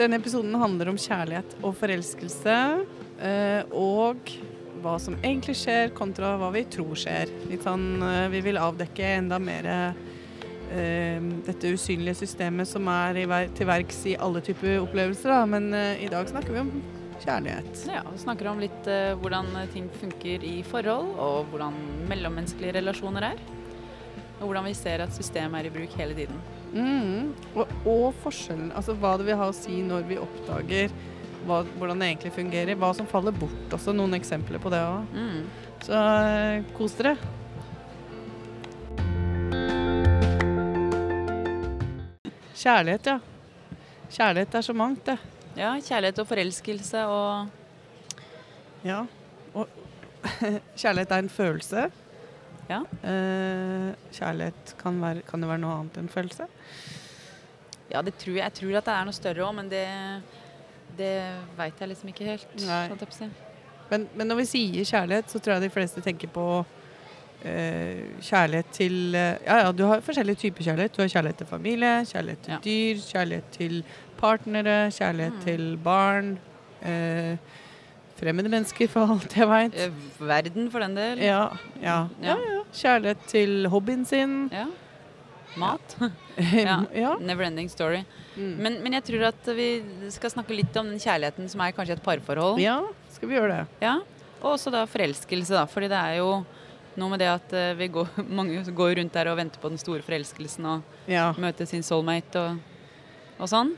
Denne 0.00 0.16
episoden 0.16 0.54
handler 0.56 0.88
om 0.88 0.96
kjærlighet 0.96 1.58
og 1.60 1.74
forelskelse. 1.76 2.54
eh, 3.20 3.62
Og 3.70 4.16
hva 4.80 4.94
som 4.98 5.16
egentlig 5.20 5.58
skjer, 5.60 5.92
kontra 5.92 6.38
hva 6.40 6.48
vi 6.54 6.62
tror 6.64 6.94
skjer. 6.96 7.28
Sånn, 7.60 8.00
eh, 8.02 8.28
Vi 8.28 8.40
vil 8.40 8.56
avdekke 8.56 9.18
enda 9.18 9.38
mer 9.38 9.66
eh, 9.66 11.20
dette 11.44 11.74
usynlige 11.74 12.14
systemet 12.14 12.66
som 12.66 12.88
er 12.88 13.48
til 13.54 13.66
verks 13.66 14.06
i 14.06 14.16
alle 14.16 14.40
typer 14.40 14.80
opplevelser. 14.80 15.28
Da. 15.28 15.44
Men 15.44 15.74
i 15.74 16.08
dag 16.08 16.26
snakker 16.28 16.52
vi 16.52 16.60
om 16.60 16.82
kjærlighet. 17.20 17.86
Ja, 17.92 18.02
Vi 18.10 18.18
snakker 18.18 18.46
om 18.46 18.60
litt 18.60 18.86
uh, 18.86 19.18
hvordan 19.20 19.68
ting 19.74 19.90
funker 20.00 20.44
i 20.46 20.62
forhold, 20.62 21.10
og 21.18 21.50
hvordan 21.50 21.74
mellommenneskelige 22.08 22.78
relasjoner 22.78 23.32
er. 23.34 23.42
Og 24.40 24.46
hvordan 24.46 24.64
vi 24.64 24.74
ser 24.74 25.02
at 25.02 25.12
systemet 25.12 25.60
er 25.60 25.66
i 25.66 25.74
bruk 25.74 25.92
hele 25.98 26.14
tiden. 26.14 26.40
Mm. 26.74 27.32
Og, 27.54 27.72
og 27.88 28.04
forskjellen, 28.22 28.70
altså 28.78 28.94
hva 28.98 29.16
det 29.18 29.26
vil 29.26 29.38
ha 29.40 29.48
å 29.50 29.56
si 29.56 29.80
når 29.86 30.06
vi 30.10 30.20
oppdager 30.22 30.92
hva, 31.48 31.62
hvordan 31.78 32.00
det 32.00 32.10
egentlig 32.10 32.32
fungerer. 32.36 32.78
Hva 32.78 32.92
som 32.96 33.08
faller 33.10 33.34
bort 33.36 33.74
også. 33.74 33.94
Noen 33.96 34.16
eksempler 34.18 34.62
på 34.62 34.72
det 34.72 34.80
òg. 34.84 35.14
Mm. 35.14 35.44
Så 35.86 35.96
eh, 35.96 36.72
kos 36.76 36.96
dere. 36.98 37.16
Kjærlighet, 42.60 43.06
ja. 43.08 43.18
Kjærlighet 44.10 44.54
er 44.58 44.64
så 44.66 44.74
mangt, 44.76 45.06
det. 45.06 45.16
Ja, 45.56 45.72
kjærlighet 45.80 46.20
og 46.20 46.28
forelskelse 46.28 47.06
og 47.08 47.48
Ja. 48.84 49.04
Og 49.54 49.68
kjærlighet 50.80 51.10
er 51.10 51.24
en 51.24 51.32
følelse. 51.32 51.88
Ja. 52.70 52.80
Eh, 53.02 53.90
kjærlighet 54.14 54.74
kan, 54.78 55.00
være, 55.02 55.24
kan 55.26 55.42
det 55.42 55.48
være 55.50 55.62
noe 55.64 55.78
annet 55.80 55.96
enn 56.00 56.10
følelse. 56.12 56.46
Ja, 57.90 58.02
det 58.06 58.14
tror 58.20 58.36
jeg, 58.38 58.44
jeg 58.46 58.54
tror 58.60 58.76
at 58.78 58.86
det 58.86 58.94
er 58.94 59.06
noe 59.08 59.16
større 59.16 59.46
òg, 59.48 59.54
men 59.58 59.70
det, 59.72 59.84
det 60.98 61.12
veit 61.58 61.80
jeg 61.82 61.90
liksom 61.90 62.12
ikke 62.12 62.28
helt. 62.28 62.52
Nei. 62.62 63.30
Men, 63.90 64.04
men 64.14 64.30
når 64.30 64.38
vi 64.44 64.50
sier 64.52 64.86
kjærlighet, 64.86 65.32
så 65.32 65.40
tror 65.42 65.56
jeg 65.56 65.64
de 65.66 65.72
fleste 65.74 66.02
tenker 66.04 66.30
på 66.30 66.44
eh, 67.42 68.04
kjærlighet 68.22 68.70
til 68.76 69.16
eh, 69.18 69.40
Ja, 69.48 69.56
ja, 69.64 69.72
du 69.74 69.82
har 69.90 70.04
forskjellige 70.06 70.38
typer 70.44 70.68
kjærlighet. 70.68 70.94
Du 70.94 71.02
har 71.02 71.10
kjærlighet 71.10 71.40
til 71.42 71.50
familie, 71.50 71.92
kjærlighet 72.12 72.44
til 72.46 72.54
Ja. 72.54 72.60
dyr, 72.68 73.02
kjærlighet 73.08 73.50
til 73.58 73.80
partnere, 74.20 74.76
kjærlighet 74.94 75.40
Mm. 75.40 75.42
til 75.48 75.66
barn. 75.82 76.30
Eh, 76.86 77.34
fremmede 78.20 78.48
mennesker, 78.52 78.86
for 78.88 79.10
alt 79.16 79.34
jeg 79.36 79.48
veit. 79.48 79.74
Eh, 79.74 79.90
Verden, 80.20 80.70
for 80.70 80.78
den 80.86 80.94
del. 80.96 81.18
Ja, 81.18 81.48
ja. 81.82 82.06
ja, 82.22 82.36
Ja. 82.38 82.59
Kjærlighet 82.72 83.26
til 83.30 83.66
hobbyen 83.72 84.04
sin. 84.06 84.36
Ja. 84.52 84.66
Mat. 85.58 85.96
ja. 86.54 86.76
Ja. 86.94 87.16
Neverending 87.20 87.68
story. 87.70 88.04
Mm. 88.36 88.54
Men, 88.62 88.78
men 88.84 88.94
jeg 88.96 89.04
tror 89.08 89.26
at 89.32 89.48
vi 89.56 89.68
skal 90.14 90.30
snakke 90.32 90.54
litt 90.56 90.76
om 90.80 90.86
den 90.92 91.00
kjærligheten 91.02 91.48
som 91.50 91.60
er 91.64 91.74
kanskje 91.76 91.96
et 91.98 92.04
parforhold. 92.04 92.60
ja, 92.62 92.78
skal 93.12 93.28
vi 93.28 93.34
gjøre 93.36 93.56
det? 93.58 93.66
Ja, 93.82 93.96
Og 94.40 94.54
også 94.54 94.70
da 94.72 94.86
forelskelse, 94.88 95.52
da. 95.58 95.66
Fordi 95.68 95.88
det 95.92 95.98
er 95.98 96.14
jo 96.22 96.30
noe 96.96 97.10
med 97.12 97.20
det 97.20 97.28
at 97.28 97.52
eh, 97.52 97.74
vi 97.76 97.88
går, 97.92 98.08
mange 98.38 98.62
går 98.72 98.94
rundt 99.00 99.12
der 99.18 99.28
og 99.32 99.36
venter 99.36 99.60
på 99.60 99.68
den 99.68 99.78
store 99.82 100.02
forelskelsen 100.06 100.64
og 100.70 100.82
Ja. 101.10 101.32
møter 101.36 101.66
sin 101.68 101.82
soulmate 101.84 102.40
og, 102.40 102.56
og 103.40 103.50
sånn. 103.50 103.74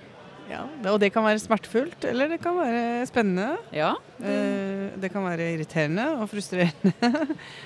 Ja. 0.50 0.62
Og 0.90 0.98
det 1.00 1.12
kan 1.14 1.24
være 1.24 1.38
smertefullt, 1.42 2.04
eller 2.08 2.28
det 2.34 2.40
kan 2.42 2.56
være 2.58 3.06
spennende. 3.08 3.56
Ja. 3.72 3.92
Mm. 4.18 5.00
det 5.00 5.10
kan 5.12 5.24
være 5.24 5.46
irriterende 5.54 6.04
og 6.20 6.28
frustrerende. 6.30 6.92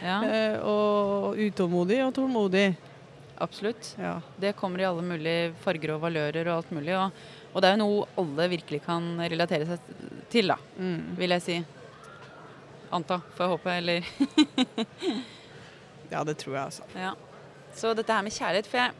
ja 0.02 0.18
Eh, 0.36 0.58
og 0.64 1.36
utålmodig 1.36 1.98
og 2.06 2.12
tålmodig. 2.16 2.76
absolutt. 3.38 3.94
Ja. 4.00 4.20
Det 4.40 4.54
kommer 4.56 4.80
i 4.80 4.84
alle 4.88 5.02
mulige 5.04 5.52
farger 5.64 5.94
og 5.96 6.00
valører 6.06 6.46
og 6.48 6.56
alt 6.62 6.70
mulig. 6.72 6.94
Og, 6.96 7.10
og 7.52 7.62
det 7.62 7.68
er 7.68 7.76
jo 7.76 7.82
noe 7.84 8.06
alle 8.22 8.48
virkelig 8.54 8.80
kan 8.86 9.10
relatere 9.28 9.66
seg 9.66 9.78
til, 10.32 10.48
da, 10.48 10.56
Mm. 10.78 11.16
vil 11.18 11.30
jeg 11.36 11.42
si. 11.42 11.58
Anta, 12.92 13.18
får 13.36 13.44
jeg 13.44 13.50
håpe. 13.56 13.70
Eller 13.76 14.04
ja, 16.12 16.22
det 16.24 16.36
tror 16.38 16.54
jeg, 16.54 16.64
altså. 16.64 16.82
Ja. 16.96 17.12
Så 17.76 17.92
dette 17.98 18.12
her 18.14 18.22
med 18.24 18.32
kjærlighet 18.32 18.68
For 18.70 18.78
jeg, 18.80 18.94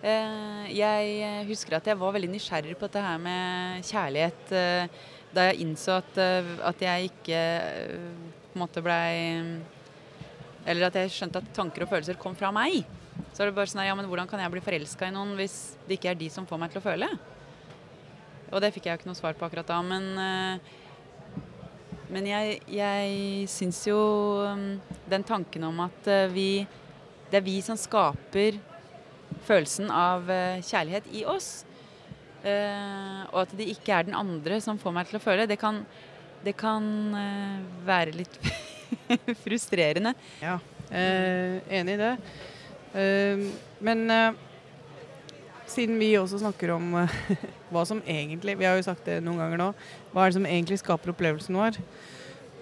jeg 0.00 1.46
husker 1.48 1.76
at 1.76 1.88
jeg 1.90 1.98
var 2.00 2.14
veldig 2.16 2.30
nysgjerrig 2.32 2.76
på 2.78 2.88
dette 2.88 3.02
her 3.04 3.18
med 3.20 3.84
kjærlighet 3.84 4.52
eh, 4.56 5.00
da 5.34 5.44
jeg 5.50 5.60
innså 5.66 5.98
at, 6.00 6.16
eh, 6.18 6.54
at 6.66 6.80
jeg 6.82 7.10
ikke 7.10 7.40
eh, 7.40 8.06
på 8.50 8.58
en 8.58 8.64
måte 8.64 8.82
blei 8.82 9.60
Eller 10.66 10.88
at 10.88 10.96
jeg 10.98 11.12
skjønte 11.14 11.40
at 11.40 11.52
tanker 11.56 11.84
og 11.84 11.88
følelser 11.88 12.18
kom 12.20 12.34
fra 12.36 12.50
meg. 12.52 12.82
Så 13.32 13.42
er 13.42 13.48
det 13.48 13.56
bare 13.56 13.70
sånn 13.70 13.86
ja, 13.86 13.94
men 13.96 14.08
hvordan 14.08 14.28
kan 14.28 14.40
jeg 14.42 14.52
bli 14.52 14.60
forelska 14.64 15.08
i 15.08 15.14
noen 15.14 15.32
hvis 15.38 15.76
det 15.86 15.96
ikke 15.96 16.10
er 16.12 16.18
de 16.20 16.28
som 16.32 16.48
får 16.48 16.60
meg 16.60 16.72
til 16.72 16.82
å 16.82 16.84
føle? 16.84 17.08
Og 18.50 18.60
det 18.60 18.72
fikk 18.74 18.88
jeg 18.88 18.96
jo 18.96 19.00
ikke 19.00 19.08
noe 19.08 19.20
svar 19.20 19.38
på 19.38 19.46
akkurat 19.46 19.70
da, 19.70 19.80
men 19.86 20.10
eh, 20.20 20.76
men 22.10 22.26
jeg, 22.26 22.56
jeg 22.74 23.48
syns 23.50 23.84
jo 23.86 23.98
um, 24.42 24.64
den 25.10 25.24
tanken 25.26 25.62
om 25.68 25.84
at 25.84 26.08
eh, 26.10 26.30
vi 26.32 26.50
Det 27.30 27.38
er 27.38 27.46
vi 27.46 27.60
som 27.62 27.78
skaper 27.78 28.58
følelsen 29.46 29.90
av 29.92 30.30
eh, 30.30 30.62
kjærlighet 30.64 31.08
i 31.14 31.24
oss. 31.28 31.64
eh, 32.42 33.22
og 33.30 33.42
at 33.44 33.54
det 33.58 33.68
ikke 33.74 33.94
er 33.96 34.08
den 34.08 34.16
andre 34.18 34.60
som 34.64 34.78
får 34.80 34.94
meg 34.96 35.10
til 35.10 35.20
å 35.20 35.22
føle, 35.24 35.48
det 35.50 35.58
kan, 35.60 35.82
det 36.44 36.56
kan 36.58 36.84
eh, 37.16 37.58
være 37.86 38.16
litt 38.16 38.38
frustrerende. 39.44 40.14
Ja. 40.42 40.58
Enig 40.90 41.92
i 41.94 41.98
det. 42.00 42.14
Men 43.86 44.00
siden 45.70 46.00
vi 46.00 46.08
også 46.18 46.40
snakker 46.42 46.72
om 46.74 46.96
hva 47.70 47.84
som 47.86 48.00
egentlig 48.02 48.56
Vi 48.58 48.66
har 48.66 48.74
jo 48.74 48.88
sagt 48.88 49.06
det 49.06 49.20
noen 49.22 49.38
ganger 49.38 49.60
nå. 49.60 49.68
Hva 50.10 50.24
er 50.24 50.32
det 50.32 50.40
som 50.40 50.48
egentlig 50.50 50.80
skaper 50.82 51.12
opplevelsen 51.12 51.54
vår? 51.60 51.78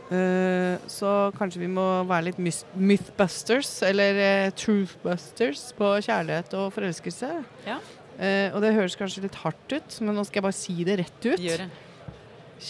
Eh, 0.09 0.81
så 0.89 1.09
kanskje 1.37 1.61
vi 1.61 1.69
må 1.69 1.85
være 2.09 2.31
litt 2.31 2.39
mythbusters, 2.41 3.75
eller 3.85 4.21
uh, 4.21 4.55
truthbusters, 4.57 5.67
på 5.77 5.91
kjærlighet 6.07 6.55
og 6.57 6.71
forelskelse. 6.73 7.29
Ja. 7.67 7.77
Uh, 8.17 8.49
og 8.57 8.63
det 8.65 8.73
høres 8.79 8.97
kanskje 8.99 9.27
litt 9.27 9.37
hardt 9.43 9.75
ut, 9.75 9.99
men 10.01 10.17
nå 10.17 10.25
skal 10.25 10.41
jeg 10.41 10.47
bare 10.49 10.57
si 10.57 10.79
det 10.89 10.97
rett 11.03 11.29
ut. 11.29 11.45
Det. 11.45 11.69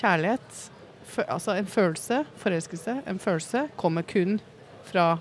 Kjærlighet, 0.01 0.65
altså 1.29 1.55
en 1.55 1.71
følelse, 1.71 2.25
forelskelse, 2.43 2.99
en 3.07 3.23
følelse, 3.23 3.69
kommer 3.79 4.07
kun 4.09 4.41
fra 4.91 5.13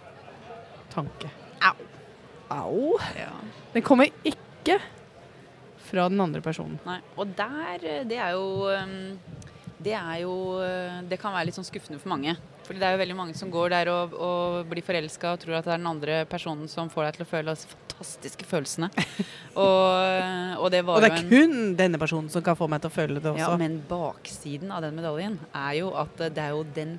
tanke. 0.93 1.29
Au. 1.61 1.75
Au. 2.49 2.97
Ja. 3.13 3.31
Den 3.75 3.85
kommer 3.85 4.09
ikke 4.25 4.79
fra 5.87 6.09
den 6.09 6.19
andre 6.19 6.41
personen. 6.43 6.79
Nei. 6.87 6.97
Og 7.15 7.29
der, 7.37 7.85
det 8.09 8.17
er 8.17 8.33
jo 8.35 8.67
um, 8.73 9.19
Det 9.83 9.93
er 9.93 10.21
jo 10.23 10.33
eh, 10.63 11.01
Det 11.09 11.19
kan 11.21 11.35
være 11.35 11.49
litt 11.49 11.57
sånn 11.57 11.67
skuffende 11.67 11.99
for 12.01 12.09
mange. 12.13 12.35
Fordi 12.67 12.81
det 12.81 12.87
er 12.89 12.95
jo 12.97 13.01
veldig 13.05 13.15
mange 13.15 13.35
som 13.39 13.51
går 13.53 13.69
der 13.71 13.89
og, 13.93 14.13
og 14.19 14.65
blir 14.67 14.83
forelska 14.83 15.33
og 15.37 15.39
tror 15.39 15.59
at 15.61 15.67
det 15.67 15.71
er 15.77 15.79
den 15.79 15.87
andre 15.87 16.17
personen 16.27 16.67
som 16.71 16.89
får 16.91 17.07
deg 17.07 17.17
til 17.19 17.23
å 17.25 17.29
føle 17.29 17.53
disse 17.55 17.69
fantastiske 17.71 18.45
følelsene. 18.45 18.89
og, 19.63 20.59
og 20.61 20.67
det 20.73 20.81
var 20.85 20.99
Og 20.99 21.05
det 21.05 21.09
er 21.13 21.21
en 21.21 21.29
kun 21.31 21.55
denne 21.79 21.99
personen 22.01 22.27
som 22.33 22.43
kan 22.45 22.57
få 22.59 22.67
meg 22.69 22.83
til 22.83 22.91
å 22.91 22.95
føle 22.97 23.21
det 23.23 23.31
også. 23.31 23.45
ja. 23.45 23.55
Men 23.61 23.79
baksiden 23.89 24.73
av 24.75 24.83
den 24.85 24.97
medaljen 24.99 25.39
er 25.55 25.77
jo 25.79 25.93
at 25.97 26.19
det 26.27 26.43
er 26.43 26.53
jo 26.57 26.65
den, 26.75 26.97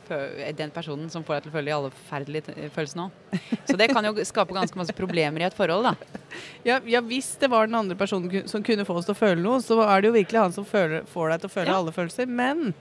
den 0.58 0.72
personen 0.74 1.12
som 1.12 1.26
får 1.26 1.38
deg 1.38 1.46
til 1.46 1.52
å 1.52 1.56
føle 1.58 1.68
de 1.70 1.76
alle 1.76 1.92
forferdelige 1.94 2.70
følelsene 2.74 3.06
òg. 3.08 3.46
Så 3.68 3.76
det 3.78 3.90
kan 3.92 4.08
jo 4.08 4.14
skape 4.24 4.56
ganske 4.56 4.80
masse 4.80 4.96
problemer 4.96 5.44
i 5.44 5.48
et 5.50 5.56
forhold, 5.58 5.90
da. 5.92 5.94
Ja, 6.66 6.76
ja, 6.84 7.00
Hvis 7.04 7.30
det 7.40 7.48
var 7.52 7.68
den 7.68 7.76
andre 7.78 7.94
personen 7.96 8.48
som 8.50 8.62
kunne 8.66 8.84
få 8.84 8.98
oss 8.98 9.06
til 9.08 9.14
å 9.14 9.18
føle 9.18 9.40
noe, 9.40 9.60
så 9.64 9.78
er 9.86 10.02
det 10.02 10.10
jo 10.10 10.16
virkelig 10.18 10.40
han 10.42 10.52
som 10.56 10.66
føler, 10.68 11.06
får 11.08 11.30
deg 11.32 11.40
til 11.44 11.48
å 11.48 11.54
føle 11.54 11.70
Ja. 11.72 11.76
alle 11.80 11.94
følelser. 11.94 12.28
Men 12.28 12.72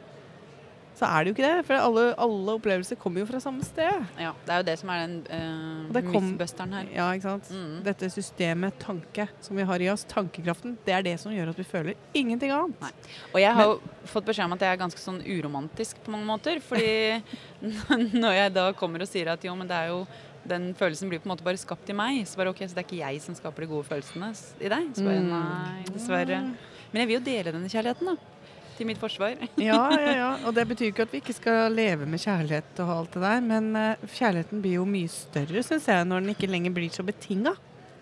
så 0.97 1.06
er 1.06 1.24
det 1.24 1.30
jo 1.30 1.35
ikke 1.38 1.46
det. 1.47 1.66
For 1.68 1.78
alle, 1.78 2.03
alle 2.18 2.53
opplevelser 2.58 2.97
kommer 2.97 3.22
jo 3.22 3.28
fra 3.30 3.40
samme 3.44 3.62
sted. 3.68 4.00
Ja, 4.18 4.31
Det 4.47 4.53
er 4.56 4.62
jo 4.63 4.66
det 4.66 4.75
som 4.81 4.90
er 4.90 5.03
den 5.03 5.16
uh, 5.30 6.02
kom- 6.12 6.31
her. 6.74 6.88
Ja, 6.96 7.08
ikke 7.13 7.22
sant? 7.28 7.52
Mm. 7.53 7.84
Dette 7.85 8.09
systemet 8.09 8.79
tanke 8.82 9.28
som 9.46 9.55
vi 9.59 9.64
har 9.70 9.79
i 9.85 9.90
oss, 9.94 10.03
tankekraften, 10.09 10.78
det 10.88 10.94
er 10.97 11.03
det 11.05 11.20
som 11.22 11.32
gjør 11.32 11.52
at 11.53 11.59
vi 11.61 11.67
føler 11.70 11.94
ingenting 12.17 12.52
annet. 12.52 12.82
Nei. 12.82 12.91
Og 13.34 13.40
jeg 13.44 13.53
har 13.53 13.70
jo 13.70 13.78
fått 14.09 14.26
beskjed 14.26 14.46
om 14.49 14.53
at 14.58 14.66
jeg 14.66 14.73
er 14.73 14.82
ganske 14.82 15.03
sånn 15.03 15.22
uromantisk 15.22 16.02
på 16.03 16.11
mange 16.16 16.26
måter. 16.26 16.59
Fordi 16.66 17.22
når 18.23 18.34
jeg 18.41 18.53
da 18.58 18.72
kommer 18.78 19.05
og 19.05 19.09
sier 19.11 19.29
at 19.34 19.44
jo, 19.46 19.53
men 19.58 19.70
det 19.70 19.78
er 19.78 19.94
jo 19.94 20.02
den 20.47 20.70
følelsen 20.79 21.09
blir 21.11 21.20
på 21.20 21.28
en 21.28 21.34
måte 21.34 21.44
bare 21.44 21.59
skapt 21.59 21.90
i 21.91 21.96
meg, 21.97 22.22
så 22.26 22.40
bare 22.40 22.53
ok, 22.53 22.61
så 22.64 22.73
det 22.78 22.84
er 22.85 22.88
ikke 22.88 23.02
jeg 23.03 23.22
som 23.22 23.35
skaper 23.35 23.66
de 23.66 23.70
gode 23.73 23.84
følelsene 23.90 24.29
i 24.64 24.70
deg. 24.72 24.90
Så 24.96 25.03
bare 25.03 25.20
Mm. 25.20 25.29
nei, 25.34 25.84
dessverre. 25.91 26.41
Men 26.94 27.02
jeg 27.02 27.08
vil 27.09 27.17
jo 27.20 27.26
dele 27.26 27.52
denne 27.52 27.67
kjærligheten, 27.70 28.08
da. 28.08 28.16
Til 28.78 28.90
mitt 28.90 29.00
forsvar. 29.02 29.38
Ja, 29.58 29.79
ja, 29.97 30.12
ja. 30.14 30.32
Og 30.47 30.53
det 30.56 30.68
betyr 30.70 30.91
ikke 30.91 31.08
at 31.08 31.14
vi 31.14 31.22
ikke 31.24 31.35
skal 31.35 31.74
leve 31.74 32.08
med 32.09 32.22
kjærlighet 32.22 32.82
og 32.85 32.91
alt 32.94 33.16
det 33.18 33.24
der, 33.24 33.46
men 33.46 33.72
uh, 33.76 34.09
kjærligheten 34.18 34.62
blir 34.64 34.78
jo 34.78 34.85
mye 34.90 35.09
større, 35.12 35.64
syns 35.66 35.90
jeg, 35.90 36.06
når 36.08 36.24
den 36.24 36.35
ikke 36.35 36.52
lenger 36.52 36.76
blir 36.76 36.94
så 36.94 37.06
betinga. 37.08 37.56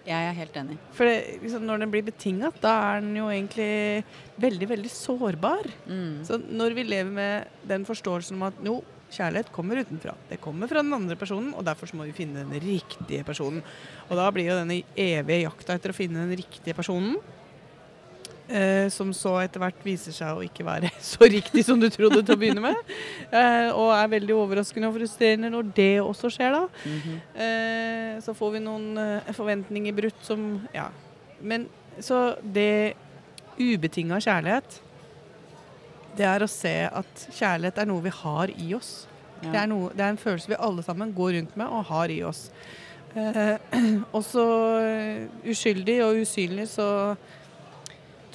Jeg 0.06 0.28
er 0.30 0.36
helt 0.38 0.58
enig. 0.60 0.76
For 0.94 1.08
det, 1.10 1.40
liksom, 1.42 1.64
når 1.66 1.82
den 1.82 1.94
blir 1.94 2.04
betinga, 2.06 2.52
da 2.62 2.74
er 2.92 3.00
den 3.02 3.16
jo 3.18 3.30
egentlig 3.34 4.04
veldig, 4.44 4.68
veldig 4.76 4.92
sårbar. 4.94 5.72
Mm. 5.90 6.20
Så 6.28 6.38
når 6.46 6.76
vi 6.78 6.86
lever 6.86 7.16
med 7.16 7.64
den 7.66 7.88
forståelsen 7.88 8.38
om 8.38 8.46
at 8.52 8.60
jo, 8.66 8.76
kjærlighet 9.16 9.52
kommer 9.54 9.80
utenfra. 9.82 10.14
Det 10.30 10.42
kommer 10.44 10.70
fra 10.70 10.84
den 10.84 10.94
andre 10.94 11.18
personen, 11.18 11.54
og 11.58 11.66
derfor 11.66 11.90
så 11.90 11.98
må 11.98 12.08
vi 12.10 12.16
finne 12.18 12.44
den 12.44 12.62
riktige 12.62 13.26
personen. 13.26 13.64
Og 14.10 14.18
da 14.20 14.28
blir 14.34 14.50
jo 14.50 14.60
denne 14.60 14.82
evige 14.94 15.46
jakta 15.46 15.78
etter 15.78 15.94
å 15.94 15.98
finne 15.98 16.26
den 16.26 16.38
riktige 16.42 16.78
personen 16.78 17.18
Eh, 18.46 18.92
som 18.94 19.10
så 19.10 19.32
etter 19.42 19.58
hvert 19.58 19.80
viser 19.82 20.14
seg 20.14 20.38
å 20.38 20.44
ikke 20.46 20.62
være 20.68 20.92
så 21.02 21.26
riktig 21.26 21.64
som 21.66 21.80
du 21.82 21.88
trodde 21.90 22.22
til 22.22 22.36
å 22.36 22.38
begynne 22.38 22.62
med. 22.62 22.92
Eh, 23.32 23.72
og 23.74 23.90
er 23.96 24.12
veldig 24.12 24.36
overraskende 24.38 24.92
og 24.92 25.00
frustrerende 25.00 25.50
når 25.50 25.72
det 25.74 25.94
også 26.04 26.30
skjer, 26.36 26.54
da. 26.54 26.68
Mhm. 26.86 27.16
Eh, 27.42 28.12
så 28.22 28.36
får 28.38 28.54
vi 28.54 28.62
noen 28.68 29.02
eh, 29.02 29.34
forventninger 29.34 29.98
brutt 29.98 30.22
som 30.26 30.46
Ja. 30.76 30.92
Men 31.42 31.66
så 32.00 32.36
det 32.42 32.96
ubetinga 33.58 34.20
kjærlighet, 34.24 34.80
det 36.16 36.26
er 36.28 36.44
å 36.44 36.50
se 36.50 36.74
at 36.86 37.28
kjærlighet 37.36 37.82
er 37.82 37.90
noe 37.90 38.04
vi 38.06 38.14
har 38.14 38.52
i 38.54 38.74
oss. 38.78 39.08
Ja. 39.42 39.50
Det, 39.50 39.60
er 39.60 39.70
noe, 39.72 39.92
det 39.94 40.06
er 40.06 40.14
en 40.14 40.22
følelse 40.22 40.54
vi 40.54 40.60
alle 40.68 40.84
sammen 40.86 41.14
går 41.16 41.36
rundt 41.40 41.58
med 41.60 41.68
og 41.68 41.90
har 41.90 42.14
i 42.14 42.22
oss. 42.28 42.48
Eh, 43.16 43.58
og 44.16 44.22
så 44.28 44.46
eh, 44.84 45.50
uskyldig 45.52 45.98
og 46.06 46.22
usynlig 46.24 46.70
så 46.72 46.88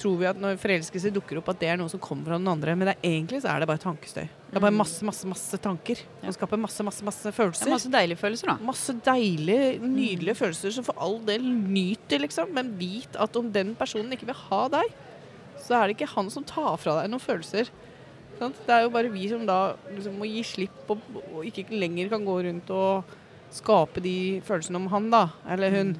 tror 0.01 0.15
vi 0.19 0.25
at 0.29 0.39
når 0.41 0.57
forelskelse 0.61 1.11
dukker 1.13 1.37
opp, 1.39 1.49
at 1.53 1.59
det 1.61 1.69
er 1.71 1.77
noe 1.79 1.91
som 1.91 2.01
kommer 2.01 2.31
fra 2.31 2.37
den 2.41 2.49
andre. 2.51 2.73
Men 2.75 2.89
det 2.89 2.95
er, 2.97 3.07
egentlig 3.11 3.41
så 3.43 3.51
er 3.53 3.61
det 3.63 3.67
bare 3.69 3.81
tankestøy. 3.83 4.25
Det 4.25 4.57
er 4.57 4.63
bare 4.65 4.71
Mm. 4.73 4.79
masse, 4.81 5.05
masse, 5.07 5.27
masse 5.29 5.57
tanker. 5.61 6.01
Det 6.23 6.33
skaper 6.35 6.59
masse, 6.59 6.83
masse, 6.83 7.03
masse 7.07 7.31
følelser. 7.37 7.67
er 7.69 7.75
masse 7.77 7.91
deilige 7.93 8.17
følelser, 8.19 8.47
da. 8.51 8.57
Masse 8.71 8.93
deilige, 9.05 9.79
nydelige 9.79 10.35
følelser 10.41 10.73
som 10.75 10.83
for 10.89 10.95
all 10.99 11.19
del 11.29 11.41
nyter, 11.45 12.19
liksom. 12.25 12.51
Men 12.53 12.73
vit 12.79 13.15
at 13.15 13.35
om 13.37 13.51
den 13.51 13.75
personen 13.75 14.11
ikke 14.17 14.25
vil 14.31 14.35
ha 14.49 14.67
deg, 14.67 14.91
så 15.61 15.77
er 15.77 15.87
det 15.87 15.97
ikke 15.99 16.09
han 16.15 16.29
som 16.33 16.43
tar 16.43 16.75
fra 16.81 17.01
deg 17.01 17.09
noen 17.13 17.21
følelser. 17.21 17.69
Sant? 18.39 18.55
Det 18.65 18.73
er 18.73 18.81
jo 18.87 18.89
bare 18.89 19.11
vi 19.13 19.27
som 19.29 19.45
da 19.45 19.75
liksom, 19.93 20.17
må 20.17 20.25
gi 20.25 20.41
slipp 20.41 20.89
og, 20.89 20.97
og 21.35 21.45
ikke 21.45 21.69
lenger 21.69 22.09
kan 22.09 22.25
gå 22.25 22.39
rundt 22.47 22.71
og 22.73 23.03
skape 23.53 24.01
de 24.01 24.41
følelsene 24.47 24.79
om 24.81 24.87
han, 24.89 25.09
da. 25.11 25.27
Eller 25.47 25.69
hun. 25.75 25.91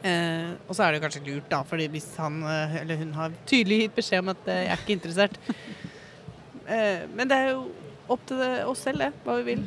Eh, 0.00 0.52
og 0.66 0.76
så 0.76 0.86
er 0.86 0.94
det 0.94 1.02
kanskje 1.02 1.24
lurt, 1.26 1.48
da, 1.50 1.60
fordi 1.66 1.90
hvis 1.92 2.08
han 2.20 2.40
eh, 2.46 2.80
eller 2.80 3.00
hun 3.02 3.12
har 3.18 3.36
tydelig 3.48 3.82
gitt 3.82 3.98
beskjed 3.98 4.24
om 4.24 4.32
at 4.32 4.48
eh, 4.48 4.64
jeg 4.64 4.74
er 4.74 4.84
ikke 4.84 4.98
interessert. 4.98 5.40
Eh, 6.70 7.00
men 7.18 7.26
det 7.26 7.34
er 7.34 7.48
jo 7.50 7.64
opp 8.14 8.20
til 8.28 8.40
oss 8.70 8.84
selv, 8.86 9.02
det. 9.02 9.08
Hva 9.24 9.38
vi 9.40 9.46
vil. 9.48 9.62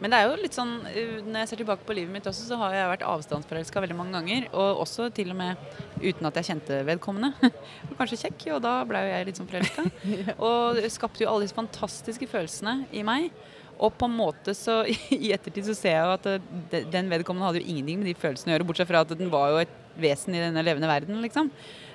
Men 0.00 0.12
det 0.12 0.18
er 0.18 0.28
jo 0.28 0.38
litt 0.40 0.56
sånn 0.56 0.74
uh, 0.84 1.18
Når 1.24 1.38
jeg 1.40 1.50
ser 1.50 1.60
tilbake 1.62 1.86
på 1.88 1.96
livet 1.96 2.12
mitt 2.12 2.28
også, 2.28 2.46
så 2.50 2.58
har 2.60 2.74
jeg 2.76 2.90
vært 2.92 3.04
avstandsforelska 3.08 3.82
veldig 3.84 3.96
mange 3.98 4.16
ganger. 4.18 4.48
Og 4.52 4.82
også 4.84 5.08
til 5.16 5.32
og 5.32 5.38
med 5.40 5.60
uten 6.02 6.28
at 6.28 6.40
jeg 6.40 6.50
kjente 6.50 6.80
vedkommende. 6.88 7.32
Og 7.90 7.94
Kanskje 7.98 8.20
kjekk, 8.26 8.48
og 8.56 8.64
da 8.66 8.78
ble 8.88 9.04
jo 9.04 9.12
jeg 9.12 9.28
litt 9.28 9.40
sånn 9.40 9.50
forelska. 9.50 9.86
Og 10.48 10.80
det 10.80 10.92
skapte 10.94 11.24
jo 11.24 11.30
alle 11.32 11.46
disse 11.46 11.56
fantastiske 11.56 12.28
følelsene 12.30 12.78
i 12.96 13.04
meg. 13.06 13.30
Og 13.76 13.92
på 13.98 14.08
en 14.08 14.16
måte 14.16 14.54
så 14.56 14.82
i 15.14 15.32
ettertid 15.34 15.68
så 15.68 15.76
ser 15.76 15.96
jeg 15.96 16.06
jo 16.06 16.14
at 16.16 16.30
uh, 16.36 16.78
den 16.92 17.10
vedkommende 17.12 17.48
hadde 17.48 17.62
jo 17.62 17.72
ingenting 17.72 18.00
med 18.00 18.10
de 18.10 18.16
følelsene 18.18 18.52
å 18.52 18.56
gjøre, 18.56 18.68
bortsett 18.70 18.90
fra 18.90 19.02
at 19.04 19.16
den 19.16 19.32
var 19.32 19.52
jo 19.52 19.60
et 19.64 19.74
vesen 20.00 20.36
i 20.36 20.42
denne 20.42 20.64
levende 20.64 20.90
verden, 20.90 21.20
liksom. 21.24 21.50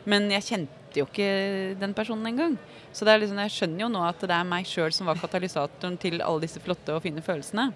Men 0.09 0.25
jeg 0.33 0.47
kjente 0.47 0.97
jo 0.97 1.05
ikke 1.05 1.29
den 1.79 1.93
personen 1.93 2.25
engang. 2.31 2.57
Så 2.91 3.05
liksom, 3.05 3.37
jeg 3.45 3.53
skjønner 3.53 3.85
jo 3.85 3.91
nå 3.93 4.01
at 4.07 4.23
det 4.25 4.33
er 4.33 4.47
meg 4.47 4.65
sjøl 4.67 4.93
som 4.95 5.09
var 5.09 5.19
katalysatoren 5.21 5.99
til 6.01 6.17
alle 6.19 6.43
disse 6.43 6.61
flotte 6.63 6.95
og 6.95 7.03
fine 7.05 7.21
følelsene. 7.23 7.69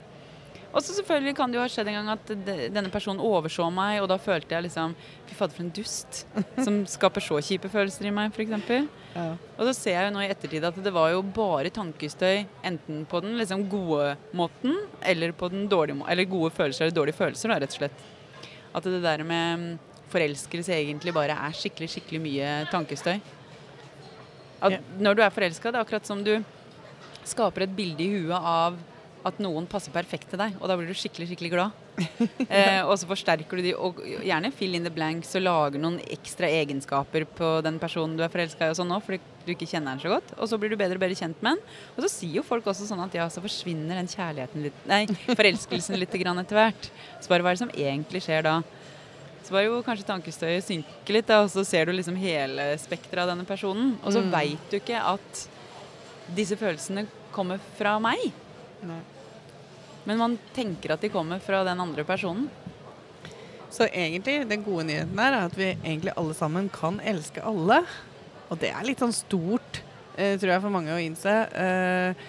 Og 0.76 0.84
så 0.84 0.92
selvfølgelig 0.98 1.36
kan 1.38 1.52
det 1.52 1.56
jo 1.56 1.62
ha 1.64 1.70
skjedd 1.72 1.88
en 1.88 1.96
gang 2.02 2.10
at 2.12 2.32
denne 2.76 2.90
personen 2.92 3.22
overså 3.24 3.70
meg, 3.72 4.02
og 4.04 4.10
da 4.12 4.18
følte 4.20 4.58
jeg 4.58 4.66
liksom 4.66 4.96
Fy 5.26 5.38
fader, 5.38 5.56
for 5.56 5.64
en 5.64 5.72
dust. 5.78 6.18
Som 6.66 6.82
skaper 6.92 7.24
så 7.24 7.38
kjipe 7.48 7.70
følelser 7.72 8.10
i 8.10 8.12
meg, 8.14 8.36
f.eks. 8.36 8.74
Ja. 9.16 9.30
Og 9.56 9.70
så 9.70 9.74
ser 9.78 9.96
jeg 9.96 10.10
jo 10.10 10.16
nå 10.18 10.26
i 10.26 10.28
ettertid 10.34 10.68
at 10.68 10.76
det 10.84 10.92
var 10.94 11.14
jo 11.14 11.22
bare 11.36 11.72
tankestøy, 11.74 12.44
enten 12.68 13.06
på 13.08 13.22
den 13.24 13.38
liksom 13.40 13.64
gode 13.72 14.18
måten, 14.36 14.76
eller 15.02 15.32
på 15.40 15.48
den 15.54 15.70
dårlige 15.72 15.96
måten. 16.02 16.12
Eller 16.12 16.28
gode 16.30 16.52
følelser 16.58 16.86
eller 16.90 16.98
dårlige 16.98 17.20
følelser, 17.22 17.54
da, 17.54 17.60
rett 17.64 17.72
og 17.72 17.80
slett. 17.80 18.04
At 18.76 18.90
det 18.92 19.00
der 19.06 19.24
med 19.24 19.62
mm, 19.62 19.70
forelskelse 20.12 20.76
egentlig 20.76 21.16
bare 21.16 21.38
er 21.48 21.56
skikkelig, 21.56 21.88
skikkelig 21.96 22.22
mye 22.28 22.52
tankestøy. 22.74 23.16
At 24.60 24.76
Ja. 24.76 24.82
Når 25.00 25.16
du 25.16 25.24
er 25.24 25.32
forelska, 25.32 25.72
det 25.72 25.80
er 25.80 25.88
akkurat 25.88 26.08
som 26.12 26.20
du 26.24 26.36
skaper 27.26 27.64
et 27.64 27.76
bilde 27.76 28.04
i 28.04 28.12
huet 28.20 28.36
av 28.36 28.76
at 29.26 29.40
noen 29.42 29.66
passer 29.66 29.90
perfekt 29.90 30.30
til 30.30 30.38
deg, 30.38 30.54
og 30.62 30.70
da 30.70 30.76
blir 30.78 30.86
du 30.92 30.94
skikkelig, 30.98 31.26
skikkelig 31.32 31.50
glad. 31.50 31.72
eh, 32.50 32.82
og 32.86 32.94
så 33.02 33.08
forsterker 33.10 33.58
du 33.58 33.64
de, 33.66 33.72
og 33.74 33.98
gjerne 34.06 34.52
fill 34.54 34.76
in 34.78 34.84
the 34.86 34.92
blanks 34.94 35.32
og 35.40 35.42
lager 35.48 35.82
noen 35.82 35.96
ekstra 36.14 36.46
egenskaper 36.52 37.26
på 37.38 37.50
den 37.66 37.80
personen 37.82 38.14
du 38.20 38.22
er 38.26 38.30
forelska 38.30 38.68
i, 38.68 38.74
og 38.74 38.78
sånn 38.78 38.94
også, 38.94 39.08
fordi 39.08 39.48
du 39.48 39.52
ikke 39.56 39.70
kjenner 39.72 39.96
den 39.96 40.04
så 40.04 40.12
godt. 40.14 40.36
Og 40.38 40.50
så 40.52 40.60
blir 40.62 40.70
du 40.70 40.78
bedre 40.78 41.00
og 41.00 41.02
bedre 41.02 41.18
kjent 41.18 41.42
med 41.42 41.56
den. 41.58 41.74
Og 41.96 42.06
så 42.06 42.12
sier 42.20 42.38
jo 42.38 42.46
folk 42.46 42.70
også 42.70 42.86
sånn 42.90 43.02
at 43.02 43.18
ja, 43.18 43.26
så 43.34 43.42
forsvinner 43.42 43.98
den 43.98 44.12
kjærligheten 44.14 44.68
litt 44.68 44.86
Nei, 44.90 45.02
forelskelsen 45.34 45.98
litt 46.02 46.14
grann 46.22 46.42
etter 46.46 46.62
hvert. 46.62 46.92
Så 47.22 47.32
bare 47.34 47.42
hva 47.46 47.54
er 47.54 47.58
det 47.58 47.64
som 47.66 47.74
egentlig 47.74 48.22
skjer 48.28 48.46
da? 48.46 48.60
Så 49.46 49.54
bare 49.54 49.68
jo 49.68 49.82
kanskje 49.86 50.08
tankestøyet 50.10 50.66
synker 50.66 51.14
litt, 51.18 51.28
da, 51.30 51.42
og 51.46 51.52
så 51.54 51.66
ser 51.66 51.86
du 51.90 51.94
liksom 51.98 52.16
hele 52.18 52.72
spekteret 52.82 53.26
av 53.26 53.34
denne 53.34 53.46
personen. 53.50 53.96
Og 54.04 54.14
så 54.14 54.22
Mm. 54.26 54.32
veit 54.34 54.70
du 54.72 54.78
ikke 54.80 55.02
at 55.02 55.44
disse 56.38 56.58
følelsene 56.58 57.08
kommer 57.34 57.62
fra 57.78 57.98
meg. 58.02 58.32
Nei. 58.86 59.02
Men 60.06 60.20
man 60.22 60.38
tenker 60.56 60.94
at 60.96 61.02
de 61.02 61.10
kommer 61.14 61.40
fra 61.44 61.64
den 61.66 61.80
andre 61.82 62.04
personen. 62.08 62.48
Så 63.74 63.88
egentlig, 63.90 64.46
den 64.48 64.64
gode 64.64 64.86
nyheten 64.88 65.20
er 65.20 65.36
at 65.42 65.56
vi 65.58 65.72
egentlig 65.74 66.14
alle 66.16 66.36
sammen 66.38 66.70
kan 66.72 67.00
elske 67.04 67.42
alle. 67.44 67.82
Og 68.50 68.60
det 68.62 68.70
er 68.72 68.86
litt 68.88 69.02
sånn 69.02 69.14
stort, 69.16 69.82
eh, 70.16 70.36
tror 70.40 70.54
jeg, 70.54 70.62
for 70.64 70.72
mange 70.72 70.94
å 70.94 71.00
innse. 71.02 71.34
Eh, 71.52 72.28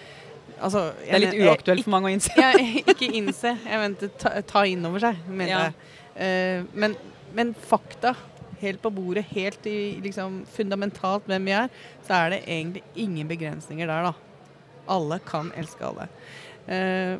altså, 0.59 0.87
Det 1.05 1.13
er 1.13 1.23
litt 1.23 1.37
uaktuelt 1.45 1.85
for 1.85 1.93
mange 1.93 2.09
å 2.09 2.15
innse. 2.17 2.33
ja, 2.35 2.49
ikke 2.83 3.11
innse, 3.15 3.53
jeg 3.63 3.79
mente 3.83 4.09
ta, 4.19 4.33
ta 4.41 4.65
inn 4.67 4.83
over 4.89 5.05
seg, 5.05 5.21
mente 5.29 5.53
Ja. 5.53 5.61
jeg. 5.69 5.93
Eh, 6.17 6.65
men, 6.73 6.97
men 7.37 7.53
fakta, 7.53 8.15
helt 8.59 8.81
på 8.81 8.89
bordet, 8.91 9.23
helt 9.35 9.65
i 9.69 9.77
liksom 10.01 10.41
fundamentalt 10.49 11.27
hvem 11.29 11.45
vi 11.45 11.53
er, 11.53 11.69
så 12.07 12.17
er 12.25 12.29
det 12.33 12.39
egentlig 12.49 12.81
ingen 12.97 13.29
begrensninger 13.29 13.87
der, 13.87 14.09
da. 14.09 14.13
Alle 14.89 15.19
kan 15.29 15.53
elske 15.55 15.85
alle. 15.85 16.09
Eh, 16.67 17.19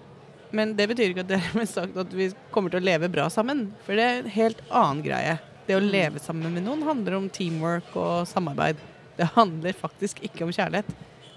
men 0.56 0.74
det 0.78 0.88
betyr 0.92 1.12
ikke 1.12 1.26
at 1.26 1.32
det 1.32 1.42
er 1.42 1.68
sagt 1.70 1.98
at 2.00 2.14
vi 2.16 2.30
kommer 2.54 2.72
til 2.72 2.82
å 2.82 2.88
leve 2.88 3.10
bra 3.12 3.28
sammen. 3.34 3.68
For 3.86 3.98
det 3.98 4.06
er 4.06 4.22
en 4.22 4.34
helt 4.38 4.64
annen 4.70 5.04
greie. 5.06 5.38
Det 5.68 5.76
å 5.76 5.84
leve 5.84 6.22
sammen 6.24 6.54
med 6.56 6.64
noen 6.64 6.86
handler 6.88 7.18
om 7.18 7.28
teamwork 7.34 7.92
og 8.00 8.28
samarbeid. 8.30 8.80
Det 9.18 9.28
handler 9.36 9.76
faktisk 9.76 10.22
ikke 10.24 10.46
om 10.46 10.54
kjærlighet. 10.56 10.90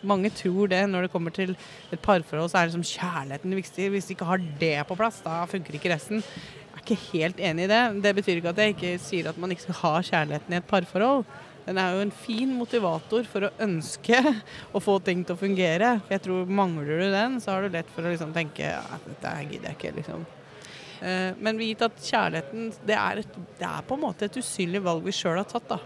Mange 0.06 0.30
tror 0.32 0.70
det 0.70 0.80
når 0.88 1.06
det 1.06 1.12
kommer 1.12 1.34
til 1.34 1.52
et 1.92 2.00
parforhold, 2.00 2.48
så 2.52 2.60
er 2.60 2.68
det 2.68 2.76
som 2.76 2.86
kjærligheten 2.86 3.56
viktig. 3.58 3.90
Hvis 3.92 4.08
de 4.08 4.16
ikke 4.16 4.28
har 4.28 4.40
det 4.60 4.76
på 4.88 4.96
plass, 4.96 5.20
da 5.24 5.42
funker 5.50 5.76
ikke 5.76 5.92
resten. 5.92 6.22
Jeg 6.22 6.78
er 6.78 6.84
ikke 6.84 7.00
helt 7.10 7.42
enig 7.50 7.66
i 7.66 7.72
det. 7.72 7.82
Det 8.06 8.14
betyr 8.16 8.38
ikke 8.38 8.54
at 8.54 8.62
jeg 8.62 8.76
ikke 8.76 8.94
sier 9.02 9.28
at 9.28 9.40
man 9.40 9.52
ikke 9.52 9.66
skal 9.66 9.80
ha 9.82 9.94
kjærligheten 10.06 10.54
i 10.54 10.60
et 10.60 10.70
parforhold. 10.70 11.26
Den 11.66 11.78
er 11.78 11.94
jo 11.94 12.02
en 12.06 12.10
fin 12.14 12.52
motivator 12.56 13.26
for 13.28 13.46
å 13.46 13.52
ønske 13.62 14.18
å 14.76 14.80
få 14.82 14.98
ting 15.04 15.22
til 15.24 15.36
å 15.36 15.40
fungere. 15.40 15.94
For 16.06 16.16
jeg 16.16 16.24
tror 16.26 16.50
Mangler 16.60 17.02
du 17.04 17.08
den, 17.12 17.38
så 17.42 17.54
har 17.54 17.66
du 17.66 17.74
lett 17.76 17.90
for 17.94 18.06
å 18.06 18.12
liksom 18.14 18.32
tenke 18.36 18.70
ja, 18.72 18.82
dette 19.06 19.34
gidder 19.50 19.70
jeg 19.72 19.78
ikke. 19.78 19.92
liksom. 20.00 20.24
Eh, 21.00 21.30
Men 21.40 21.60
gitt 21.64 21.84
at 21.86 22.00
kjærligheten 22.04 22.72
det 22.88 22.96
er, 22.96 23.22
et, 23.22 23.38
det 23.60 23.68
er 23.68 23.86
på 23.88 23.96
en 23.96 24.04
måte 24.08 24.26
et 24.28 24.40
usynlig 24.40 24.82
valg 24.84 25.04
vi 25.06 25.14
sjøl 25.16 25.38
har 25.40 25.48
tatt. 25.48 25.68
da. 25.70 25.78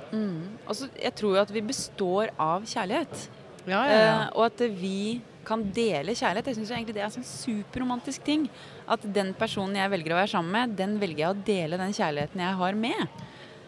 Altså, 0.67 0.89
jeg 0.99 1.15
tror 1.21 1.37
jo 1.37 1.43
at 1.45 1.55
vi 1.55 1.63
består 1.75 2.33
av 2.41 2.67
kjærlighet. 2.71 3.29
Ja, 3.65 3.79
ja, 3.89 3.93
ja. 3.95 4.17
Eh, 4.25 4.27
og 4.35 4.49
at 4.51 4.65
vi 4.79 5.21
kan 5.45 5.61
dele 5.77 6.15
kjærlighet. 6.17 6.47
Jeg 6.51 6.57
synes 6.57 6.71
egentlig 6.73 6.95
Det 6.97 7.03
er 7.05 7.11
en 7.11 7.19
sånn 7.19 7.29
superromantisk 7.29 8.25
ting. 8.25 8.47
At 8.89 9.03
den 9.15 9.35
personen 9.37 9.77
jeg 9.77 9.93
velger 9.93 10.15
å 10.15 10.21
være 10.23 10.33
sammen 10.33 10.53
med, 10.57 10.77
den 10.79 10.97
velger 11.03 11.27
jeg 11.27 11.35
å 11.35 11.43
dele 11.47 11.79
den 11.81 11.93
kjærligheten 11.97 12.41
jeg 12.47 12.59
har 12.63 12.79
med. 12.81 13.25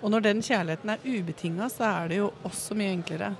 Og 0.06 0.12
når 0.14 0.22
den 0.22 0.40
kjærligheten 0.46 0.92
er 0.92 1.02
ubetinga, 1.02 1.66
så 1.72 1.82
er 1.88 2.12
det 2.12 2.18
jo 2.20 2.28
også 2.46 2.76
mye 2.78 2.92
enklere. 2.94 3.32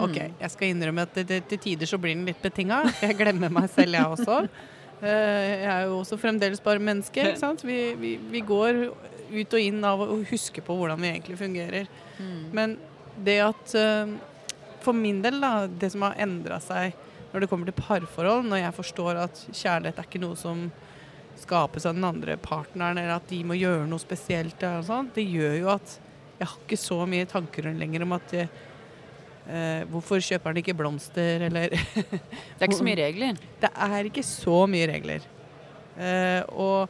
Ok, 0.00 0.16
jeg 0.40 0.50
skal 0.50 0.70
innrømme 0.72 1.04
at 1.04 1.18
til 1.20 1.58
tider 1.60 1.86
så 1.86 1.98
blir 2.00 2.16
den 2.16 2.24
litt 2.26 2.40
betinga. 2.42 2.80
Jeg 3.04 3.14
glemmer 3.18 3.52
meg 3.52 3.68
selv, 3.70 3.92
jeg 3.94 4.08
også. 4.16 4.38
Eh, 5.04 5.50
Jeg 5.60 5.68
er 5.68 5.82
jo 5.90 5.98
også 6.00 6.16
fremdeles 6.18 6.62
bare 6.64 6.80
menneske. 6.82 7.20
ikke 7.20 7.38
sant? 7.42 7.62
Vi, 7.68 7.76
vi, 8.00 8.14
vi 8.32 8.40
går 8.40 8.80
ut 9.34 9.54
og 9.54 9.60
inn 9.60 9.84
av 9.84 10.00
å 10.00 10.16
huske 10.30 10.64
på 10.64 10.74
hvordan 10.80 10.98
vi 11.04 11.10
egentlig 11.12 11.36
fungerer. 11.38 11.86
Men 12.56 12.78
det 13.24 13.36
at 13.44 13.74
eh, 13.78 14.16
For 14.84 14.92
min 14.96 15.20
del, 15.24 15.38
da, 15.44 15.66
det 15.68 15.92
som 15.94 16.02
har 16.08 16.16
endra 16.20 16.58
seg 16.60 16.96
når 17.34 17.40
det 17.44 17.48
kommer 17.50 17.66
til 17.66 17.74
parforhold, 17.78 18.44
når 18.46 18.60
jeg 18.64 18.74
forstår 18.76 19.16
at 19.24 19.38
kjærlighet 19.50 19.96
er 19.98 20.06
ikke 20.08 20.20
noe 20.22 20.36
som 20.38 20.68
skapes 21.40 21.86
av 21.88 21.96
den 21.96 22.04
andre 22.06 22.36
partneren, 22.38 22.98
eller 23.00 23.16
at 23.16 23.24
de 23.30 23.40
må 23.46 23.56
gjøre 23.58 23.88
noe 23.90 23.98
spesielt, 24.02 24.54
eller 24.62 24.84
sånt, 24.86 25.14
det 25.16 25.24
gjør 25.26 25.56
jo 25.58 25.70
at 25.72 25.96
jeg 26.38 26.48
har 26.48 26.62
ikke 26.64 26.78
så 26.80 26.98
mye 27.08 27.26
tanker 27.30 27.68
lenger 27.74 28.04
om 28.06 28.14
at 28.16 28.32
eh, 28.38 29.82
Hvorfor 29.90 30.22
kjøper 30.24 30.50
han 30.50 30.60
ikke 30.62 30.76
blomster, 30.76 31.44
eller 31.48 31.74
Det 32.56 32.62
er 32.62 32.68
ikke 32.68 32.80
så 32.80 32.86
mye 32.86 33.00
regler. 33.02 33.40
Det 33.60 33.70
er 33.86 34.08
ikke 34.08 34.24
så 34.24 34.62
mye 34.70 34.88
regler. 34.88 35.26
Eh, 36.00 36.40
og 36.48 36.88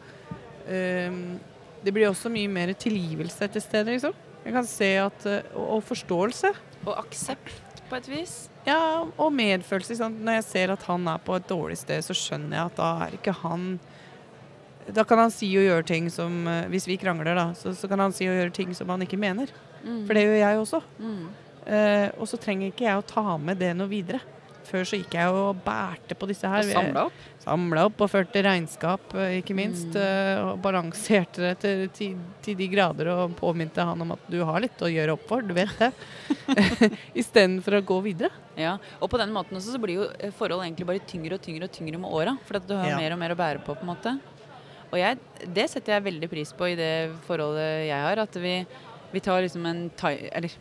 ehm, 0.71 1.37
det 1.85 1.93
blir 1.93 2.09
også 2.09 2.31
mye 2.33 2.49
mer 2.49 2.73
tilgivelse 2.79 3.49
til 3.53 3.65
stede, 3.65 3.91
liksom. 3.91 4.15
Jeg 4.45 4.55
kan 4.55 4.67
se 4.69 4.91
at 5.01 5.27
og, 5.27 5.65
og 5.77 5.83
forståelse. 5.89 6.53
Og 6.85 6.95
aksept, 7.01 7.83
på 7.89 7.99
et 7.99 8.09
vis. 8.13 8.37
Ja, 8.69 9.05
og 9.05 9.33
medfølelse. 9.33 9.97
sant? 9.99 10.23
Når 10.25 10.39
jeg 10.39 10.45
ser 10.45 10.73
at 10.73 10.87
han 10.89 11.09
er 11.09 11.21
på 11.25 11.37
et 11.37 11.49
dårlig 11.49 11.79
sted, 11.81 12.05
så 12.05 12.17
skjønner 12.17 12.57
jeg 12.57 12.71
at 12.71 12.79
da 12.79 12.91
er 13.05 13.19
ikke 13.19 13.35
han 13.43 13.75
Da 14.93 15.05
kan 15.09 15.19
han 15.19 15.31
si 15.33 15.49
og 15.57 15.65
gjøre 15.65 15.87
ting 15.89 16.11
som 16.13 16.47
eh, 16.51 16.67
Hvis 16.69 16.85
vi 16.91 16.99
krangler, 17.01 17.35
da, 17.39 17.47
så, 17.57 17.73
så 17.73 17.89
kan 17.89 18.03
han 18.05 18.13
si 18.13 18.29
og 18.29 18.37
gjøre 18.37 18.53
ting 18.53 18.75
som 18.77 18.89
han 18.93 19.01
ikke 19.07 19.17
mener. 19.21 19.49
Mm. 19.85 20.05
For 20.07 20.15
det 20.15 20.27
gjør 20.27 20.39
jeg 20.43 20.61
også. 20.61 20.83
Mm. 21.01 21.25
Eh, 21.65 22.09
og 22.21 22.29
så 22.29 22.37
trenger 22.41 22.69
ikke 22.73 22.85
jeg 22.89 23.01
å 23.01 23.07
ta 23.09 23.37
med 23.41 23.57
det 23.63 23.73
noe 23.79 23.89
videre. 23.89 24.21
Før 24.65 24.81
så 24.89 24.97
gikk 24.97 25.13
jeg 25.13 25.29
og 25.29 25.59
bærte 25.65 26.17
på 26.17 26.25
disse 26.29 26.49
her. 26.49 26.65
Samla 26.65 27.03
opp. 27.11 27.25
Samla 27.45 27.83
opp 27.91 27.99
og 28.01 28.09
førte 28.09 28.41
regnskap, 28.47 29.13
eh, 29.21 29.35
ikke 29.43 29.57
minst. 29.57 29.91
Mm. 29.93 30.01
eh, 30.01 30.41
Og 30.47 30.61
balanserte 30.65 31.43
det 31.45 31.55
til, 31.61 31.83
til, 31.93 32.15
til 32.45 32.57
de 32.57 32.69
grader 32.73 33.11
og 33.13 33.35
påminte 33.37 33.85
han 33.85 34.01
om 34.01 34.15
at 34.17 34.25
du 34.33 34.39
har 34.49 34.61
litt 34.65 34.81
å 34.81 34.89
gjøre 34.89 35.17
opp 35.19 35.27
for, 35.29 35.45
du 35.45 35.53
vet 35.57 35.73
det. 35.81 35.91
Istedenfor 37.21 37.77
å 37.79 37.85
gå 37.93 38.01
videre. 38.09 38.33
Ja, 38.57 38.77
og 39.01 39.11
på 39.13 39.21
den 39.21 39.33
måten 39.35 39.57
også 39.59 39.75
så 39.75 39.81
blir 39.83 40.01
jo 40.01 40.33
forhold 40.39 40.65
egentlig 40.65 40.89
bare 40.89 41.05
tyngre 41.13 41.37
og 41.37 41.45
tyngre 41.45 41.69
og 41.69 41.75
tyngre 41.77 42.01
med 42.01 42.17
åra. 42.21 42.37
For 42.49 42.61
at 42.61 42.69
du 42.69 42.77
har 42.79 42.89
Ja. 42.95 42.97
mer 43.01 43.13
og 43.17 43.21
mer 43.21 43.35
å 43.37 43.39
bære 43.39 43.65
på, 43.65 43.77
på 43.77 43.85
en 43.85 43.93
måte. 43.93 44.17
Og 44.95 45.01
jeg, 45.01 45.19
det 45.51 45.67
setter 45.73 45.97
jeg 45.97 46.07
veldig 46.07 46.29
pris 46.31 46.53
på 46.55 46.69
i 46.71 46.77
det 46.79 47.11
forholdet 47.27 47.89
jeg 47.89 47.99
har. 47.99 48.21
At 48.23 48.37
vi, 48.39 48.61
vi 49.11 49.23
tar 49.25 49.43
liksom 49.43 49.67
en 49.67 49.89
eller 49.99 50.55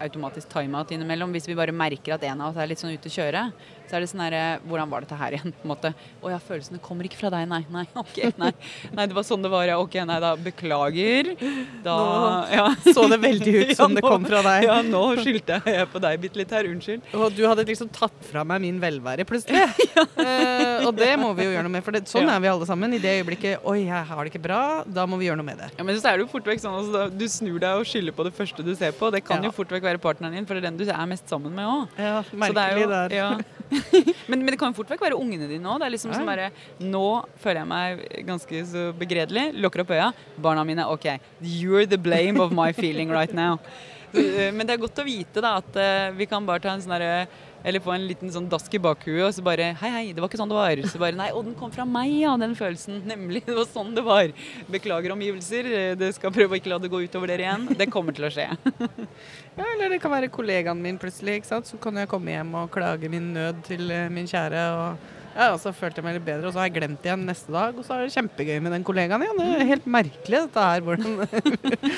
automatisk 0.00 0.48
timeout 0.54 0.94
innimellom. 0.94 1.34
Hvis 1.36 1.50
vi 1.50 1.56
bare 1.58 1.74
merker 1.76 2.16
at 2.16 2.24
en 2.24 2.40
av 2.40 2.54
oss 2.54 2.60
er 2.60 2.70
litt 2.70 2.80
sånn 2.80 2.94
ute 2.96 3.12
å 3.12 3.16
kjøre, 3.18 3.42
så 3.88 3.96
er 3.96 4.00
det 4.04 4.08
sånn 4.10 4.22
herre 4.24 4.42
Hvordan 4.64 4.90
var 4.90 5.04
dette 5.04 5.16
her 5.20 5.36
igjen? 5.36 5.52
på 5.52 5.66
en 5.66 5.72
måte. 5.74 5.90
Å 6.24 6.30
ja, 6.32 6.38
følelsene 6.40 6.80
kommer 6.82 7.04
ikke 7.08 7.18
fra 7.20 7.30
deg, 7.34 7.46
nei. 7.50 7.62
Nei, 7.70 7.84
ok, 8.02 8.18
nei. 8.40 8.52
Nei, 8.94 9.06
det 9.10 9.14
var 9.16 9.26
sånn 9.28 9.42
det 9.44 9.50
var, 9.52 9.64
ja. 9.68 9.76
Ok, 9.82 9.94
nei 10.08 10.18
da. 10.24 10.34
Beklager. 10.40 11.32
Da 11.84 11.96
ja. 12.52 12.66
Så 12.86 13.06
det 13.12 13.20
veldig 13.22 13.54
ut 13.60 13.76
som 13.76 13.92
Ja, 13.94 14.00
det 14.00 14.04
kom 14.06 14.24
fra 14.26 14.40
deg. 14.46 14.64
Ja, 14.68 14.78
nå 14.82 15.02
skyldte 15.20 15.60
jeg 15.66 15.88
på 15.92 16.00
deg 16.02 16.20
bitte 16.24 16.40
litt 16.40 16.54
her. 16.56 16.68
Unnskyld. 16.70 17.04
Og 17.18 17.34
du 17.36 17.44
hadde 17.46 17.66
liksom 17.68 17.90
tatt 17.94 18.16
fra 18.30 18.44
meg 18.48 18.62
min 18.64 18.80
velvære 18.82 19.26
plutselig. 19.28 19.64
Eh, 20.24 20.84
og 20.86 20.94
det 20.96 21.10
må 21.20 21.28
vi 21.36 21.44
jo 21.46 21.50
gjøre 21.52 21.64
noe 21.66 21.72
med, 21.74 21.82
for 21.84 21.94
det, 21.94 22.04
sånn 22.08 22.24
Ja. 22.26 22.34
er 22.36 22.42
vi 22.42 22.48
alle 22.50 22.66
sammen. 22.68 22.92
I 22.96 22.98
det 23.02 23.10
øyeblikket 23.20 23.64
Oi, 23.68 23.84
jeg 23.86 24.06
har 24.08 24.20
det 24.24 24.30
ikke 24.32 24.42
bra. 24.46 24.60
Da 24.86 25.04
må 25.10 25.18
vi 25.20 25.26
gjøre 25.28 25.38
noe 25.40 25.46
med 25.46 25.58
det. 25.60 25.68
Ja, 25.76 25.84
men 25.86 25.98
så 26.00 26.10
er 26.10 26.18
det 26.18 26.24
jo 26.24 26.30
fort 26.32 26.46
vekk 26.48 26.62
sånn 26.62 26.76
altså, 26.78 27.02
Du 27.12 27.24
snur 27.30 27.58
deg 27.62 27.80
og 27.82 27.86
skylder 27.88 28.14
på 28.16 28.24
det 28.26 28.32
første 28.36 28.64
du 28.66 28.72
ser 28.78 28.94
på. 28.96 29.10
Det 29.14 29.22
kan 29.26 29.42
Ja. 29.42 29.50
jo 29.50 29.54
fort 29.56 29.70
vekk 29.74 29.84
være 29.90 30.00
partneren 30.02 30.34
din, 30.38 30.46
for 30.48 30.56
det 30.56 30.64
er 30.64 30.70
den 30.70 30.78
du 30.80 30.84
er 30.88 31.06
mest 31.10 31.28
sammen 31.30 31.52
med 31.54 31.66
òg. 31.68 31.98
Ja, 31.98 32.22
Så 32.24 32.52
det 32.54 32.66
jo- 32.80 32.90
der. 32.94 33.44
Men, 34.30 34.40
men 34.44 34.52
det 34.54 34.58
kan 34.60 34.74
fort 34.76 34.88
vekk 34.92 35.02
være 35.04 35.18
ungene 35.18 35.48
dine 35.50 35.68
òg. 35.68 35.80
Det 35.82 35.90
liksom 35.94 36.12
Ja. 36.12 36.18
sånn 36.20 36.28
bare 36.28 36.50
Nå 36.80 37.04
føler 37.42 37.60
jeg 37.62 37.68
meg 37.68 38.04
ganske 38.28 38.62
så 38.70 38.84
begredelig. 38.96 39.50
Lukker 39.60 39.84
opp 39.84 39.90
øya. 39.96 40.12
Barna 40.38 40.64
mine, 40.64 40.86
OK, 40.88 41.06
you're 41.42 41.86
the 41.86 41.98
blame 41.98 42.40
of 42.40 42.52
my 42.52 42.72
feeling 42.72 43.10
right 43.10 43.32
now. 43.34 43.58
Eh, 44.14 44.52
Men 44.54 44.62
det 44.62 44.76
er 44.76 44.78
godt 44.78 45.00
å 45.02 45.04
vite 45.04 45.40
da 45.42 45.56
at 45.58 45.74
eh, 45.74 46.12
vi 46.14 46.26
kan 46.30 46.44
bare 46.46 46.60
ta 46.62 46.70
en 46.70 46.78
sånn 46.84 46.92
derre 46.94 47.26
eller 47.64 47.80
få 47.80 47.94
en 47.94 48.04
liten 48.06 48.28
sånn 48.30 48.46
dask 48.52 48.74
i 48.76 48.80
bakhuet 48.84 49.22
og 49.24 49.32
så 49.32 49.42
bare 49.46 49.70
Hei, 49.80 49.90
hei, 49.94 50.02
det 50.12 50.20
var 50.20 50.28
ikke 50.28 50.36
sånn 50.42 50.50
det 50.52 50.58
var. 50.58 50.82
Så 50.92 51.00
bare 51.00 51.16
Nei, 51.16 51.30
og 51.32 51.46
den 51.46 51.54
kom 51.56 51.72
fra 51.72 51.86
meg, 51.88 52.12
ja, 52.20 52.34
den 52.40 52.52
følelsen. 52.58 53.00
Nemlig. 53.12 53.40
Det 53.48 53.56
var 53.56 53.64
sånn 53.70 53.94
det 53.96 54.04
var. 54.04 54.28
Beklager 54.70 55.14
omgivelser. 55.16 55.70
eh, 55.72 55.94
Det 55.96 56.12
skal 56.18 56.34
prøve 56.34 56.52
å 56.54 56.60
ikke 56.60 56.72
la 56.74 56.78
det 56.82 56.92
gå 56.92 57.00
utover 57.06 57.32
dere 57.32 57.46
igjen. 57.48 57.64
Det 57.80 57.88
kommer 57.94 58.12
til 58.16 58.28
å 58.28 58.32
skje. 58.34 58.50
Ja, 59.54 59.62
eller 59.70 59.92
det 59.94 60.00
kan 60.02 60.10
være 60.10 60.26
kollegaen 60.34 60.80
min 60.82 60.96
plutselig. 60.98 61.36
ikke 61.38 61.46
sant? 61.52 61.68
Så 61.70 61.78
kan 61.78 61.94
jeg 62.00 62.08
komme 62.10 62.32
hjem 62.34 62.48
og 62.58 62.72
klage 62.74 63.06
min 63.08 63.28
nød 63.36 63.60
til 63.68 63.86
eh, 63.94 64.08
min 64.10 64.26
kjære. 64.26 64.64
og 64.74 65.12
ja, 65.34 65.48
og 65.52 65.58
så 65.62 65.72
følte 65.74 65.98
jeg 66.00 66.06
meg 66.06 66.14
litt 66.18 66.26
bedre, 66.26 66.46
og 66.48 66.54
så 66.54 66.60
har 66.62 66.68
jeg 66.68 66.76
glemt 66.78 67.00
det 67.02 67.10
igjen 67.10 67.24
neste 67.28 67.52
dag. 67.54 67.74
Og 67.78 67.84
så 67.86 67.96
er 67.96 68.04
det 68.06 68.14
kjempegøy 68.14 68.58
med 68.62 68.74
den 68.76 68.84
kollegaen 68.86 69.24
igjen. 69.26 69.40
Det 69.40 69.48
er 69.64 69.70
helt 69.72 69.88
merkelig 69.90 70.42
dette 70.46 70.66
her. 70.68 70.84
hvordan... 70.86 71.10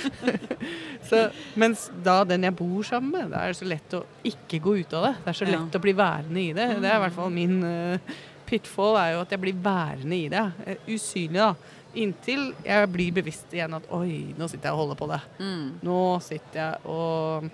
så, 1.08 1.20
mens 1.60 1.86
da 2.04 2.20
den 2.28 2.46
jeg 2.48 2.56
bor 2.58 2.86
sammen 2.86 3.12
med, 3.12 3.30
da 3.34 3.42
er 3.44 3.52
det 3.52 3.58
så 3.60 3.68
lett 3.68 3.96
å 3.98 4.02
ikke 4.26 4.60
gå 4.64 4.76
ut 4.82 4.96
av 4.98 5.08
det. 5.10 5.14
Det 5.24 5.32
er 5.34 5.38
så 5.40 5.46
Ja. 5.50 5.58
lett 5.58 5.78
å 5.78 5.82
bli 5.84 5.94
værende 5.98 6.42
i 6.42 6.52
det. 6.56 6.68
Det 6.80 6.90
er 6.90 6.96
i 6.98 7.04
hvert 7.04 7.16
fall 7.18 7.30
min 7.34 7.58
uh, 7.64 8.16
pitfall, 8.46 8.96
er 9.00 9.14
jo 9.16 9.24
at 9.24 9.34
jeg 9.34 9.42
blir 9.42 9.58
værende 9.62 10.16
i 10.16 10.28
det. 10.32 10.44
Eh, 10.66 10.76
usynlig, 10.96 11.40
da. 11.42 11.54
Inntil 11.96 12.50
jeg 12.64 12.88
blir 12.92 13.14
bevisst 13.16 13.52
igjen 13.56 13.72
at 13.78 13.86
oi, 13.96 14.34
nå 14.36 14.48
sitter 14.52 14.68
jeg 14.68 14.76
og 14.76 14.82
holder 14.84 14.98
på 15.00 15.06
det. 15.14 15.20
Mm. 15.40 15.68
Nå 15.86 16.00
sitter 16.24 16.58
jeg 16.60 16.92
og 16.92 17.46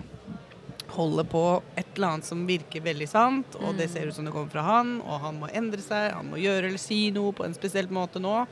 holder 0.93 1.25
på 1.29 1.43
et 1.75 1.87
eller 1.95 2.07
annet 2.13 2.27
som 2.27 2.43
virker 2.47 2.83
veldig 2.85 3.07
sant, 3.09 3.57
og 3.61 3.77
det 3.79 3.89
ser 3.91 4.09
ut 4.09 4.15
som 4.15 4.27
det 4.27 4.33
kommer 4.33 4.51
fra 4.53 4.65
han, 4.67 4.95
og 5.01 5.21
han 5.23 5.39
må 5.41 5.49
endre 5.53 5.81
seg, 5.83 6.11
han 6.15 6.29
må 6.31 6.41
gjøre 6.41 6.69
eller 6.69 6.81
si 6.81 7.07
noe 7.15 7.33
på 7.35 7.45
en 7.47 7.55
spesiell 7.57 7.89
måte 7.93 8.21
nå. 8.23 8.43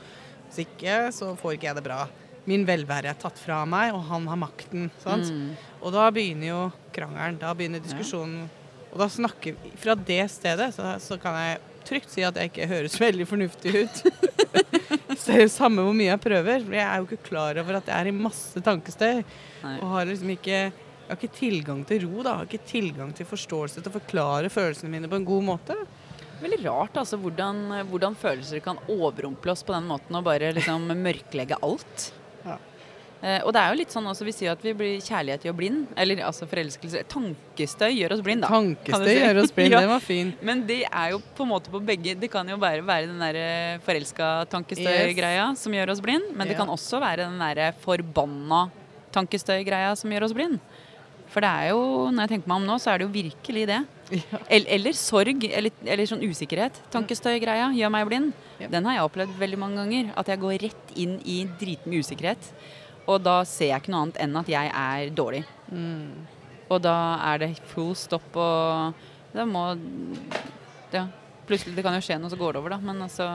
Hvis 0.48 0.66
ikke, 0.66 0.96
så 1.14 1.32
får 1.38 1.56
ikke 1.56 1.70
jeg 1.70 1.78
det 1.78 1.86
bra. 1.86 2.00
Min 2.50 2.66
velvære 2.66 3.12
er 3.12 3.18
tatt 3.18 3.38
fra 3.38 3.62
meg, 3.68 3.94
og 3.94 4.02
han 4.10 4.26
har 4.28 4.40
makten. 4.40 4.90
Sant? 5.04 5.30
Mm. 5.30 5.52
Og 5.80 5.94
da 5.94 6.08
begynner 6.14 6.50
jo 6.50 6.62
krangelen, 6.94 7.38
da 7.40 7.54
begynner 7.56 7.82
diskusjonen. 7.84 8.48
Og 8.92 9.00
da 9.00 9.08
snakker 9.08 9.54
vi 9.56 9.70
Fra 9.80 9.94
det 9.96 10.26
stedet 10.28 10.66
så, 10.76 10.90
så 11.00 11.16
kan 11.20 11.38
jeg 11.40 11.60
trygt 11.88 12.12
si 12.12 12.24
at 12.26 12.36
jeg 12.36 12.50
ikke 12.50 12.68
høres 12.70 12.98
veldig 13.06 13.26
fornuftig 13.30 13.72
ut. 13.84 14.02
så 15.16 15.24
det 15.30 15.38
er 15.38 15.44
jo 15.46 15.52
samme 15.54 15.86
hvor 15.86 15.96
mye 15.96 16.10
jeg 16.10 16.24
prøver, 16.26 16.66
for 16.66 16.76
jeg 16.76 16.84
er 16.86 17.00
jo 17.00 17.08
ikke 17.08 17.28
klar 17.30 17.62
over 17.62 17.78
at 17.80 17.88
jeg 17.88 17.96
er 17.96 18.10
i 18.10 18.16
masse 18.16 18.64
tankestøy. 18.68 19.22
Nei. 19.62 19.76
Og 19.78 19.94
har 19.94 20.10
liksom 20.10 20.34
ikke 20.34 20.64
jeg 21.12 21.18
har 21.18 21.28
ikke 21.28 21.36
tilgang 21.38 21.82
til 21.88 22.06
ro, 22.08 22.22
da. 22.24 22.30
Jeg 22.32 22.38
har 22.40 22.48
ikke 22.48 22.70
tilgang 22.72 23.12
til 23.16 23.28
forståelse 23.28 23.82
til 23.84 23.90
å 23.92 23.96
forklare 24.00 24.48
følelsene 24.52 24.88
mine 24.92 25.10
på 25.12 25.18
en 25.20 25.28
god 25.28 25.44
måte. 25.52 25.76
Veldig 26.42 26.58
rart 26.64 26.96
altså, 26.98 27.18
hvordan, 27.22 27.60
hvordan 27.92 28.16
følelser 28.18 28.62
kan 28.64 28.80
overrumple 28.90 29.52
oss 29.52 29.62
på 29.62 29.76
den 29.76 29.84
måten 29.86 30.16
og 30.18 30.24
bare 30.26 30.48
liksom 30.56 30.88
mørklegge 31.06 31.58
alt. 31.62 32.08
Ja. 32.46 32.56
Eh, 33.22 33.44
og 33.46 33.52
det 33.54 33.60
er 33.60 33.70
jo 33.70 33.78
litt 33.78 33.92
sånn 33.94 34.08
også, 34.10 34.24
Vi 34.26 34.32
sier 34.34 34.56
at 34.56 34.64
vi 34.66 34.72
blir 34.74 34.96
kjærlighet 35.04 35.44
gjør 35.46 35.54
blind. 35.60 35.84
Eller 35.94 36.24
altså 36.26 36.48
forelskelse 36.50 37.04
Tankestøy 37.12 37.92
gjør 37.94 38.16
oss 38.16 38.24
blind, 38.26 38.42
da. 38.42 38.50
Tankestøy 38.50 39.06
si. 39.12 39.20
gjør 39.20 39.42
oss 39.44 39.54
blind, 39.54 39.72
Ja. 39.76 39.84
det 39.84 39.92
var 39.92 40.02
fin. 40.02 40.32
Men 40.42 40.64
det 40.66 40.80
er 40.88 41.12
jo 41.14 41.20
på 41.36 41.46
en 41.46 41.52
måte 41.52 41.70
på 41.70 41.78
begge 41.92 42.16
Det 42.18 42.32
kan 42.32 42.48
jo 42.50 42.56
bare 42.58 42.82
være 42.82 43.12
den 43.12 43.22
der 43.22 43.78
forelska 43.86 44.32
tankestøy-greia 44.50 45.52
som 45.60 45.76
gjør 45.78 45.94
oss 45.94 46.02
blind, 46.02 46.32
men 46.34 46.50
det 46.50 46.58
kan 46.58 46.72
også 46.72 46.98
være 47.04 47.28
den 47.28 47.38
der 47.44 47.76
forbanna 47.84 48.64
tankestøy-greia 49.14 49.94
som 49.98 50.10
gjør 50.10 50.26
oss 50.26 50.34
blind. 50.36 50.58
For 51.32 51.44
det 51.44 51.48
er 51.48 51.70
jo, 51.72 51.82
når 52.12 52.26
jeg 52.26 52.32
tenker 52.34 52.50
meg 52.50 52.60
om 52.60 52.66
nå, 52.68 52.76
så 52.82 52.92
er 52.92 53.00
det 53.00 53.06
jo 53.06 53.14
virkelig 53.14 53.64
det. 53.70 53.80
Ja. 54.12 54.38
Eller, 54.52 54.92
sorg, 54.98 55.46
eller, 55.48 55.72
eller 55.88 56.08
sånn 56.08 56.20
usikkerhet. 56.20 56.82
Tankestøy-greia 56.92 57.70
gjør 57.72 57.92
meg 57.94 58.10
blind. 58.10 58.34
Ja. 58.60 58.68
Den 58.74 58.84
har 58.84 58.98
jeg 58.98 59.06
opplevd 59.08 59.38
veldig 59.40 59.60
mange 59.62 59.80
ganger. 59.80 60.10
At 60.20 60.28
jeg 60.28 60.42
går 60.42 60.58
rett 60.66 60.92
inn 61.00 61.14
i 61.24 61.38
dritmye 61.60 62.04
usikkerhet. 62.04 62.50
Og 63.08 63.22
da 63.24 63.40
ser 63.48 63.72
jeg 63.72 63.82
ikke 63.82 63.94
noe 63.94 64.04
annet 64.06 64.20
enn 64.22 64.36
at 64.42 64.52
jeg 64.52 64.74
er 64.82 65.14
dårlig. 65.16 65.42
Mm. 65.72 66.28
Og 66.68 66.84
da 66.84 66.96
er 67.32 67.42
det 67.42 67.50
full 67.72 67.94
stopp 67.98 68.36
og 68.36 69.08
Da 69.32 69.48
må 69.48 69.70
Ja. 70.92 71.06
Plutselig 71.48 71.74
det 71.74 71.82
kan 71.84 71.96
jo 71.96 72.04
skje 72.04 72.20
noe, 72.20 72.30
så 72.30 72.36
går 72.38 72.52
det 72.52 72.60
over, 72.60 72.76
da. 72.76 72.78
Men 72.84 73.00
altså 73.08 73.26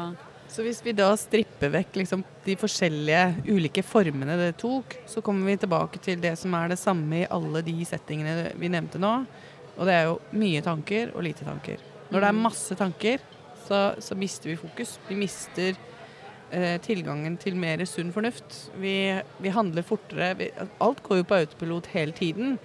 Så 0.48 0.64
hvis 0.66 0.80
vi 0.86 0.94
da 0.96 1.10
stripper 1.20 1.72
vekk 1.74 2.00
liksom, 2.02 2.24
de 2.46 2.56
forskjellige 2.60 3.52
ulike 3.52 3.84
formene 3.86 4.38
det 4.40 4.54
tok, 4.62 4.96
så 5.10 5.22
kommer 5.26 5.52
vi 5.52 5.58
tilbake 5.62 6.02
til 6.04 6.22
det 6.24 6.34
som 6.40 6.56
er 6.58 6.72
det 6.72 6.80
samme 6.82 7.24
i 7.24 7.28
alle 7.30 7.62
de 7.66 7.76
settingene 7.86 8.54
vi 8.58 8.72
nevnte 8.72 9.02
nå. 9.02 9.14
Og 9.78 9.84
det 9.86 9.94
er 9.94 10.08
jo 10.08 10.16
mye 10.40 10.64
tanker 10.66 11.12
og 11.14 11.26
lite 11.28 11.46
tanker. 11.46 11.84
Når 12.10 12.24
det 12.24 12.30
er 12.32 12.40
masse 12.40 12.78
tanker, 12.80 13.22
så, 13.68 13.82
så 14.00 14.16
mister 14.18 14.54
vi 14.54 14.58
fokus. 14.60 14.96
Vi 15.10 15.18
mister 15.20 15.76
eh, 16.52 16.78
tilgangen 16.82 17.36
til 17.42 17.58
mer 17.60 17.84
sunn 17.86 18.14
fornuft. 18.16 18.72
Vi, 18.80 18.96
vi 19.44 19.54
handler 19.54 19.86
fortere. 19.86 20.32
Vi, 20.40 20.50
alt 20.84 21.04
går 21.06 21.22
jo 21.22 21.28
på 21.28 21.42
autopilot 21.42 21.92
hele 21.94 22.16
tiden. 22.16 22.56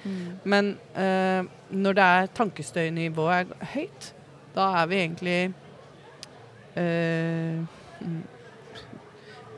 Men 0.45 0.77
eh, 0.95 1.43
når 1.75 1.99
det 1.99 2.07
er 2.07 2.33
tankestøynivået 2.39 3.51
er 3.51 3.75
høyt, 3.75 4.13
da 4.55 4.71
er 4.83 4.89
vi 4.89 5.03
egentlig 5.03 5.37
mm, 5.51 5.62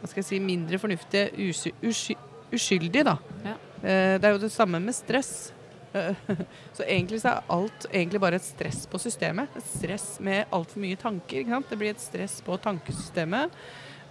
Hva 0.04 0.08
skal 0.10 0.20
jeg 0.20 0.28
si 0.28 0.38
mindre 0.42 0.78
fornuftige, 0.82 1.30
usy, 1.48 1.70
usky, 1.84 2.16
uskyldige, 2.52 3.04
da. 3.06 3.16
Ja. 3.44 3.54
Eh, 3.84 4.14
det 4.20 4.28
er 4.28 4.34
jo 4.34 4.42
det 4.42 4.52
samme 4.52 4.80
med 4.82 4.96
stress. 4.96 5.52
Eh, 5.94 6.14
så 6.76 6.84
egentlig 6.84 7.20
så 7.22 7.28
er 7.36 7.48
alt 7.54 7.86
egentlig 7.90 8.20
bare 8.20 8.40
et 8.40 8.46
stress 8.46 8.84
på 8.90 9.00
systemet. 9.00 9.48
Et 9.56 9.66
stress 9.70 10.06
med 10.24 10.52
altfor 10.52 10.82
mye 10.82 10.98
tanker. 11.00 11.40
Ikke 11.40 11.54
sant? 11.54 11.70
Det 11.70 11.80
blir 11.80 11.94
et 11.94 12.02
stress 12.02 12.40
på 12.44 12.58
tankesystemet. 12.64 13.58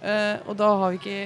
Eh, 0.04 0.36
og 0.48 0.56
da 0.58 0.70
har 0.82 0.94
vi 0.94 1.00
ikke 1.00 1.20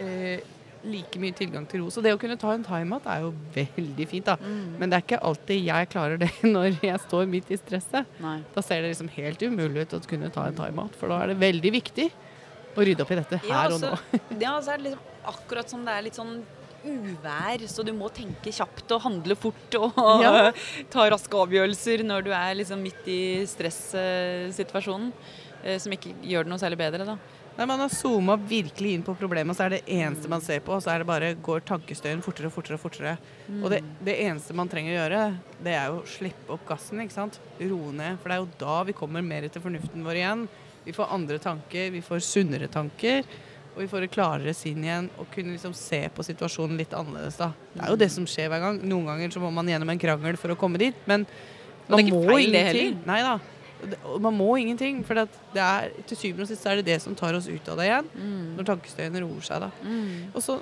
eh, 0.00 0.40
like 0.84 1.18
mye 1.20 1.34
tilgang 1.36 1.66
til 1.68 1.82
ro. 1.82 1.90
Så 1.92 2.00
det 2.04 2.12
å 2.14 2.18
kunne 2.20 2.38
ta 2.40 2.52
en 2.56 2.62
timeout 2.64 3.04
er 3.10 3.24
jo 3.26 3.32
veldig 3.54 4.06
fint, 4.08 4.24
da. 4.30 4.36
Mm. 4.40 4.76
Men 4.80 4.88
det 4.92 4.96
er 5.00 5.04
ikke 5.04 5.18
alltid 5.28 5.64
jeg 5.66 5.88
klarer 5.92 6.20
det 6.22 6.30
når 6.54 6.78
jeg 6.86 7.02
står 7.06 7.26
midt 7.28 7.50
i 7.52 7.58
stresset. 7.60 8.06
Nei. 8.22 8.38
Da 8.54 8.62
ser 8.64 8.80
det 8.82 8.94
liksom 8.94 9.10
helt 9.18 9.42
umulig 9.44 9.84
ut 9.86 9.98
å 9.98 10.00
kunne 10.08 10.30
ta 10.32 10.46
en 10.48 10.56
timeout, 10.56 10.96
for 10.96 11.12
da 11.12 11.20
er 11.24 11.34
det 11.34 11.40
veldig 11.42 11.72
viktig 11.80 12.08
å 12.78 12.86
rydde 12.86 13.02
opp 13.04 13.10
i 13.12 13.18
dette 13.18 13.40
Ja, 13.44 13.64
her 13.64 13.74
og 13.76 13.80
nå. 13.82 13.90
altså, 13.98 14.38
ja, 14.40 14.54
så 14.62 14.72
er 14.72 14.80
det 14.80 14.88
liksom 14.92 15.28
akkurat 15.34 15.68
som 15.74 15.84
det 15.84 15.92
er 15.98 16.04
litt 16.06 16.16
sånn 16.16 16.34
uvær, 16.80 17.60
så 17.68 17.84
du 17.84 17.90
må 17.92 18.08
tenke 18.16 18.48
kjapt 18.56 18.88
og 18.96 19.02
handle 19.04 19.34
fort 19.36 19.74
og 19.76 19.98
Ja. 20.24 20.46
ta 20.94 21.04
raske 21.12 21.36
avgjørelser 21.42 22.06
når 22.08 22.24
du 22.24 22.30
er 22.32 22.54
liksom 22.62 22.80
midt 22.80 23.04
i 23.10 23.18
stressituasjonen. 23.50 25.12
eh, 25.62 25.76
som 25.76 25.92
ikke 25.92 26.14
gjør 26.24 26.46
det 26.46 26.52
noe 26.54 26.62
særlig 26.62 26.78
bedre, 26.80 27.04
da. 27.04 27.18
Nei, 27.60 27.66
Man 27.66 27.80
har 27.82 27.90
zooma 27.92 28.38
virkelig 28.40 28.94
inn 28.96 29.02
på 29.04 29.12
problemet, 29.20 29.52
og 29.52 29.58
så 29.58 29.66
er 29.66 29.74
det 29.74 29.80
eneste 29.92 30.30
man 30.32 30.40
ser 30.40 30.62
på, 30.64 30.72
og 30.72 30.80
så 30.80 30.94
er 30.94 31.02
det 31.02 31.08
bare 31.10 31.34
går 31.44 31.60
tankestøyen 31.68 32.22
fortere 32.24 32.48
og 32.48 32.54
fortere. 32.54 32.78
og 32.78 32.80
fortere. 32.80 33.12
Og 33.60 33.66
det, 33.68 33.82
det 34.00 34.14
eneste 34.24 34.56
man 34.56 34.70
trenger 34.72 34.94
å 34.94 34.96
gjøre, 34.96 35.20
det 35.66 35.74
er 35.76 35.90
jo 35.90 35.98
å 36.00 36.06
slippe 36.08 36.54
opp 36.56 36.64
gassen. 36.70 37.02
ikke 37.04 37.18
sant? 37.18 37.36
Roe 37.60 37.92
ned. 37.92 38.16
For 38.22 38.32
det 38.32 38.38
er 38.38 38.40
jo 38.46 38.48
da 38.64 38.78
vi 38.88 38.96
kommer 38.96 39.20
mer 39.20 39.44
til 39.52 39.60
fornuften 39.60 40.08
vår 40.08 40.22
igjen. 40.22 40.46
Vi 40.86 40.96
får 40.96 41.12
andre 41.18 41.36
tanker, 41.44 41.92
vi 41.92 42.00
får 42.00 42.24
sunnere 42.24 42.70
tanker. 42.72 43.28
Og 43.74 43.84
vi 43.84 43.90
får 43.92 44.08
et 44.08 44.16
klarere 44.16 44.56
sinn 44.56 44.80
igjen 44.82 45.12
og 45.20 45.28
kunne 45.36 45.52
liksom 45.52 45.76
se 45.76 46.00
på 46.16 46.24
situasjonen 46.26 46.80
litt 46.80 46.96
annerledes. 46.96 47.36
da. 47.44 47.52
Det 47.76 47.84
er 47.84 47.92
jo 47.92 48.00
det 48.00 48.12
som 48.16 48.24
skjer 48.24 48.48
hver 48.50 48.64
gang. 48.64 48.80
Noen 48.88 49.12
ganger 49.12 49.36
så 49.36 49.44
må 49.44 49.52
man 49.52 49.68
gjennom 49.68 49.92
en 49.92 50.00
krangel 50.00 50.40
for 50.40 50.56
å 50.56 50.58
komme 50.58 50.80
dit, 50.80 50.96
men 51.04 51.28
man 51.92 52.08
må 52.08 52.24
ingenting. 52.40 52.96
Nei 53.04 53.20
da. 53.28 53.36
Man 54.20 54.36
må 54.36 54.50
ingenting, 54.60 55.00
for 55.06 55.16
det 55.16 55.62
er, 55.62 55.90
til 56.08 56.18
syvende 56.18 56.44
og 56.44 56.50
sist 56.50 56.66
er 56.68 56.80
det 56.80 56.88
det 56.90 56.98
som 57.02 57.16
tar 57.16 57.36
oss 57.38 57.48
ut 57.48 57.70
av 57.72 57.80
det 57.80 57.88
igjen. 57.88 58.10
Mm. 58.14 58.44
Når 58.58 58.68
tankestøyen 58.68 59.18
roer 59.24 59.46
seg, 59.46 59.64
da. 59.64 59.70
Mm. 59.84 60.30
Og 60.34 60.44
så, 60.44 60.58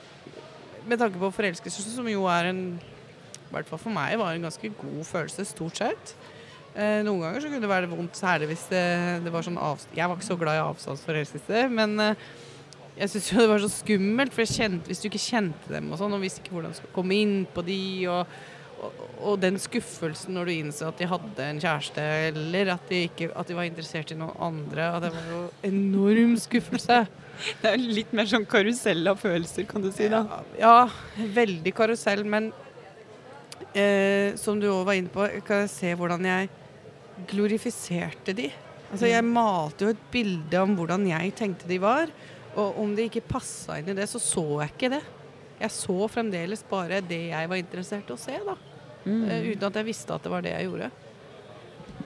med 0.88 1.02
tanke 1.02 1.20
på 1.20 1.32
forelskelse, 1.34 1.90
som 1.90 2.08
jo 2.10 2.28
er 2.30 2.52
en 2.52 2.62
I 2.76 3.52
hvert 3.54 3.68
fall 3.70 3.78
for 3.78 3.94
meg 3.94 4.16
var 4.18 4.34
en 4.34 4.48
ganske 4.48 4.72
god 4.78 5.04
følelse, 5.06 5.46
stort 5.48 5.78
sett. 5.82 6.16
Eh, 6.76 7.00
noen 7.06 7.22
ganger 7.22 7.40
så 7.40 7.48
kunne 7.48 7.62
det 7.62 7.70
være 7.70 7.88
vondt, 7.88 8.18
særlig 8.18 8.50
hvis 8.50 8.66
det, 8.68 8.82
det 9.24 9.30
var 9.32 9.44
sånn 9.46 9.56
avst 9.56 9.94
Jeg 9.96 10.10
var 10.10 10.18
ikke 10.18 10.26
så 10.26 10.36
glad 10.36 10.58
i 10.58 10.64
avstandsforelskelse, 10.66 11.62
men 11.72 11.94
eh, 12.04 12.26
jeg 12.98 13.12
syntes 13.12 13.30
jo 13.32 13.40
det 13.40 13.48
var 13.48 13.62
så 13.62 13.70
skummelt, 13.72 14.34
for 14.34 14.44
jeg 14.44 14.56
kjente, 14.56 14.90
hvis 14.90 15.00
du 15.00 15.08
ikke 15.08 15.22
kjente 15.22 15.72
dem 15.72 15.88
og 15.92 16.00
sånn, 16.00 16.12
og 16.16 16.20
visste 16.24 16.42
ikke 16.42 16.56
hvordan 16.56 16.74
du 16.74 16.78
skulle 16.78 16.96
komme 16.96 17.16
inn 17.16 17.34
på 17.52 17.64
de, 17.64 17.78
og, 18.12 18.36
og, 18.76 19.04
og 19.16 19.38
den 19.40 19.56
skuffelsen 19.60 20.36
når 20.36 20.48
du 20.48 20.54
innså 20.56 20.90
at 20.90 20.98
de 21.00 21.08
hadde 21.08 21.46
en 21.46 21.60
kjæreste, 21.62 22.02
eller 22.30 22.74
at 22.74 22.90
de, 22.90 23.04
ikke, 23.08 23.30
at 23.32 23.48
de 23.48 23.56
var 23.56 23.68
interessert 23.68 24.12
i 24.12 24.18
noen 24.18 24.36
andre, 24.48 24.90
og 24.94 25.00
det 25.04 25.12
var 25.14 25.30
jo 25.32 25.40
enorm 25.70 26.36
skuffelse. 26.40 27.06
Det 27.60 27.68
er 27.68 27.76
litt 27.76 28.14
mer 28.16 28.24
sånn 28.30 28.46
karusell 28.48 29.02
av 29.10 29.18
følelser, 29.20 29.66
kan 29.68 29.82
du 29.84 29.90
si. 29.92 30.06
da. 30.08 30.22
Ja, 30.56 30.86
veldig 31.36 31.72
karusell, 31.76 32.22
men 32.24 32.46
eh, 33.76 34.32
som 34.40 34.56
du 34.56 34.70
òg 34.70 34.86
var 34.88 34.96
inne 34.96 35.12
på, 35.12 35.26
kan 35.44 35.66
jeg 35.66 35.72
se 35.74 35.90
hvordan 36.00 36.24
jeg 36.24 36.48
glorifiserte 37.28 38.32
de. 38.36 38.48
Altså, 38.86 39.10
jeg 39.10 39.26
malte 39.26 39.84
jo 39.84 39.92
et 39.92 40.08
bilde 40.12 40.62
om 40.62 40.72
hvordan 40.78 41.04
jeg 41.10 41.34
tenkte 41.36 41.68
de 41.68 41.76
var, 41.82 42.08
og 42.56 42.80
om 42.80 42.96
de 42.96 43.04
ikke 43.10 43.26
passa 43.28 43.76
inn 43.80 43.92
i 43.92 43.98
det, 43.98 44.08
så 44.08 44.22
så 44.22 44.46
jeg 44.62 44.72
ikke 44.72 44.92
det. 44.96 45.02
Jeg 45.60 45.72
så 45.72 46.08
fremdeles 46.12 46.64
bare 46.68 47.00
det 47.04 47.22
jeg 47.30 47.50
var 47.52 47.60
interessert 47.60 48.10
i 48.10 48.14
å 48.16 48.20
se, 48.20 48.36
da. 48.46 48.56
Mm. 49.06 49.22
Uh, 49.24 49.48
uten 49.52 49.68
at 49.70 49.80
jeg 49.80 49.88
visste 49.88 50.14
at 50.14 50.26
det 50.26 50.32
var 50.32 50.44
det 50.44 50.52
jeg 50.56 50.68
gjorde. 50.68 50.90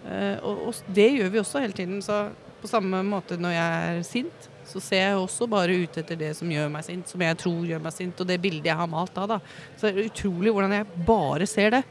Uh, 0.05 0.37
og, 0.47 0.63
og 0.71 0.95
det 1.01 1.11
gjør 1.17 1.35
vi 1.35 1.43
også 1.43 1.65
hele 1.65 1.77
tiden. 1.77 2.01
Så 2.05 2.23
på 2.61 2.69
samme 2.71 3.03
måte 3.07 3.39
når 3.41 3.57
jeg 3.57 3.91
er 3.91 4.03
sint, 4.07 4.51
så 4.71 4.83
ser 4.83 5.03
jeg 5.03 5.19
også 5.19 5.49
bare 5.51 5.75
ut 5.83 5.97
etter 5.99 6.19
det 6.19 6.35
som 6.39 6.51
gjør 6.53 6.69
meg 6.73 6.85
sint, 6.87 7.09
som 7.11 7.23
jeg 7.25 7.39
tror 7.41 7.65
gjør 7.67 7.81
meg 7.83 7.95
sint, 7.97 8.21
og 8.23 8.29
det 8.29 8.39
bildet 8.43 8.71
jeg 8.71 8.79
har 8.79 8.91
malt 8.91 9.15
da, 9.17 9.27
da. 9.37 9.41
Så 9.77 9.89
det 9.89 9.93
er 9.95 10.11
utrolig 10.13 10.53
hvordan 10.55 10.77
jeg 10.77 11.07
bare 11.09 11.49
ser 11.51 11.75
det. 11.75 11.83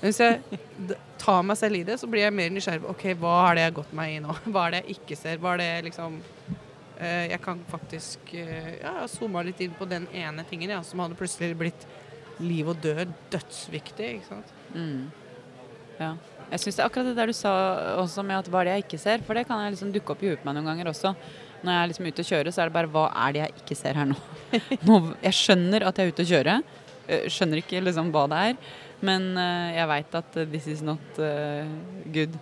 Hvis 0.00 0.20
jeg 0.22 0.96
tar 1.20 1.42
meg 1.44 1.58
selv 1.60 1.76
i 1.76 1.84
det, 1.84 1.98
så 2.00 2.08
blir 2.08 2.24
jeg 2.24 2.36
mer 2.36 2.52
nysgjerrig 2.54 2.84
på 2.84 2.94
OK, 2.94 3.04
hva 3.20 3.34
er 3.48 3.58
det 3.58 3.64
jeg 3.64 3.70
har 3.70 3.76
gått 3.80 3.94
meg 3.98 4.14
i 4.14 4.22
nå? 4.24 4.36
Hva 4.52 4.64
er 4.64 4.74
det 4.74 4.80
jeg 4.80 4.96
ikke 4.96 5.18
ser? 5.18 5.42
Hva 5.42 5.54
er 5.54 5.62
det 5.62 5.70
liksom 5.90 6.18
eh, 6.22 6.57
Jeg 6.98 7.38
kan 7.44 7.60
faktisk 7.70 8.32
uh, 8.34 8.72
Ja, 8.80 8.92
zooma 9.06 9.44
litt 9.46 9.60
inn 9.62 9.76
på 9.78 9.86
den 9.86 10.08
ene 10.10 10.42
tingen, 10.48 10.72
ja, 10.74 10.80
som 10.82 10.98
hadde 11.04 11.18
plutselig 11.18 11.54
blitt 11.58 11.86
liv 12.42 12.68
og 12.70 12.80
død 12.82 13.12
dødsviktig, 13.32 14.08
ikke 14.18 14.28
sant. 14.28 14.50
Mm. 14.74 15.06
Ja. 15.98 16.12
Jeg 16.48 16.72
er 16.72 16.86
akkurat 16.86 17.10
det 17.10 17.16
der 17.18 17.28
du 17.28 17.36
sa 17.36 17.52
også 18.00 18.22
med 18.24 18.38
at 18.38 18.48
hva 18.48 18.62
er 18.62 18.68
det 18.68 18.74
jeg 18.76 18.84
ikke 18.86 19.00
ser, 19.02 19.22
for 19.26 19.36
det 19.36 19.44
kan 19.48 19.60
jeg 19.64 19.74
liksom 19.74 19.92
dukke 19.92 20.14
opp 20.14 20.22
i 20.24 20.30
huet 20.30 20.40
på 20.40 20.48
meg 20.48 20.56
noen 20.56 20.70
ganger 20.70 20.90
også. 20.92 21.12
Når 21.60 21.74
jeg 21.74 21.82
er 21.82 21.90
liksom 21.90 22.08
ute 22.08 22.24
og 22.24 22.28
kjører, 22.30 22.50
så 22.54 22.62
er 22.62 22.70
det 22.70 22.76
bare 22.78 22.90
hva 22.94 23.06
er 23.26 23.34
det 23.34 23.42
jeg 23.42 23.62
ikke 23.62 23.76
ser 23.76 23.98
her 23.98 24.08
nå? 24.08 24.18
nå 24.88 24.98
jeg 25.26 25.36
skjønner 25.36 25.84
at 25.88 25.98
jeg 25.98 26.06
er 26.06 26.14
ute 26.14 26.24
og 26.24 26.30
kjører. 26.32 26.62
eh, 27.08 27.26
Skjønner 27.34 27.60
ikke 27.60 27.82
liksom 27.84 28.12
hva 28.14 28.24
det 28.30 28.38
er. 28.52 28.60
Men 29.04 29.26
eh, 29.38 29.74
jeg 29.76 29.90
veit 29.90 30.16
at 30.22 30.38
eh, 30.38 30.48
this 30.54 30.70
is 30.70 30.84
not 30.86 31.20
eh, 31.22 31.68
good. 32.14 32.38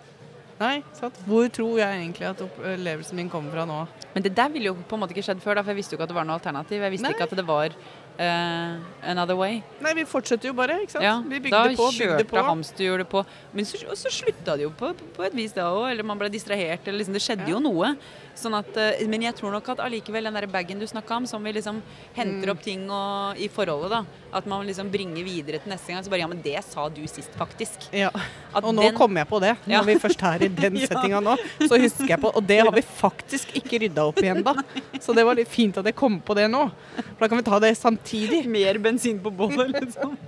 Nei, 0.57 0.83
sant? 0.97 1.19
Hvor 1.29 1.49
tror 1.53 1.75
jeg 1.83 1.99
egentlig 2.01 2.25
at 2.31 2.41
opplevelsen 2.41 3.19
min 3.19 3.29
kommer 3.29 3.53
fra 3.53 3.67
nå? 3.69 3.83
Men 4.15 4.25
det 4.25 4.33
der 4.39 4.49
ville 4.55 4.71
jo 4.71 4.77
på 4.89 4.97
en 4.97 5.03
måte 5.05 5.13
ikke 5.13 5.27
skjedd 5.27 5.43
før, 5.45 5.59
da, 5.59 5.63
for 5.67 5.75
jeg 5.75 5.83
visste 5.83 5.93
jo 5.93 5.99
ikke 5.99 6.07
at 6.09 6.13
det 6.15 6.17
var 6.17 6.25
noe 6.25 6.39
alternativ. 6.39 6.81
Jeg 6.81 6.95
visste 6.95 7.11
Nei. 7.11 7.13
ikke 7.13 7.27
at 7.29 7.35
det 7.37 7.45
var 7.45 7.75
uh, 7.77 8.79
another 9.13 9.37
way. 9.37 9.59
Nei, 9.85 9.93
vi 9.99 10.05
fortsetter 10.09 10.49
jo 10.49 10.55
bare, 10.57 10.79
ikke 10.87 10.95
sant? 10.97 11.05
Ja, 11.05 11.19
vi 11.21 11.43
da 11.45 11.61
bygde 11.67 11.77
på, 11.77 11.89
Da 11.91 11.97
kjørte 11.99 12.29
på. 12.31 12.45
hamsterhjulet 12.49 13.11
på. 13.13 13.25
Men 13.53 13.69
så, 13.69 13.83
så 14.01 14.13
slutta 14.15 14.57
det 14.57 14.65
jo 14.65 14.73
på, 14.81 14.95
på 15.19 15.27
et 15.29 15.37
vis 15.37 15.53
da 15.53 15.69
òg. 15.69 15.91
Eller 15.93 16.09
man 16.09 16.17
ble 16.23 16.31
distrahert. 16.33 16.89
Eller 16.89 17.03
liksom, 17.03 17.19
det 17.19 17.25
skjedde 17.27 17.45
Ja. 17.51 17.53
jo 17.59 17.61
noe. 17.61 17.93
Sånn 18.37 18.57
at, 18.57 18.73
uh, 18.81 19.05
men 19.13 19.29
jeg 19.29 19.37
tror 19.37 19.53
nok 19.53 19.69
at 19.77 19.85
allikevel 19.85 20.25
den 20.31 20.41
der 20.41 20.49
bagen 20.49 20.81
du 20.81 20.87
snakka 20.89 21.21
om, 21.21 21.27
som 21.29 21.45
vi 21.45 21.53
liksom 21.59 21.83
henter 22.17 22.49
Mm. 22.49 22.53
opp 22.57 22.63
ting 22.65 22.89
og, 22.91 23.37
i 23.37 23.49
forholdet, 23.53 23.91
da. 23.93 24.05
At 24.37 24.45
man 24.51 24.67
liksom 24.69 24.91
bringer 24.93 25.25
videre 25.25 25.59
til 25.63 25.73
neste 25.73 25.95
gang. 25.95 26.03
Så 26.05 26.13
bare 26.13 26.21
ja, 26.21 26.27
men 26.29 26.43
det 26.45 26.59
sa 26.67 26.87
du 26.93 27.01
sist, 27.09 27.33
faktisk. 27.41 27.87
Ja. 27.97 28.11
At 28.53 28.65
Og 28.65 28.75
nå 28.77 28.83
den- 28.85 28.97
kommer 28.99 29.23
jeg 29.23 29.29
på 29.31 29.41
det, 29.41 29.55
Ja. 29.65 29.79
når 29.81 29.87
vi 29.89 29.95
først 30.03 30.23
er 30.29 30.45
i 30.45 30.49
den 30.49 30.77
Ja. 30.83 30.87
settinga 30.91 31.21
nå. 31.25 31.37
Så 31.65 31.79
husker 31.81 32.09
jeg 32.13 32.21
på 32.21 32.33
Og 32.37 32.45
det 32.47 32.59
har 32.61 32.71
vi 32.77 32.83
faktisk 32.83 33.55
ikke 33.57 33.81
rydda 33.87 34.05
opp 34.11 34.21
igjen 34.21 34.43
da. 34.45 34.55
Så 35.01 35.15
det 35.17 35.25
var 35.25 35.35
litt 35.41 35.49
fint 35.49 35.79
at 35.81 35.85
jeg 35.89 35.97
kom 35.97 36.21
på 36.21 36.35
det 36.37 36.51
nå. 36.53 36.67
For 36.97 37.25
da 37.25 37.29
kan 37.33 37.39
vi 37.41 37.49
ta 37.49 37.59
det 37.65 37.73
samtidig. 37.81 38.45
Mer 38.47 38.79
bensin 38.79 39.19
på 39.25 39.33
bålet, 39.33 39.73
liksom. 39.81 40.17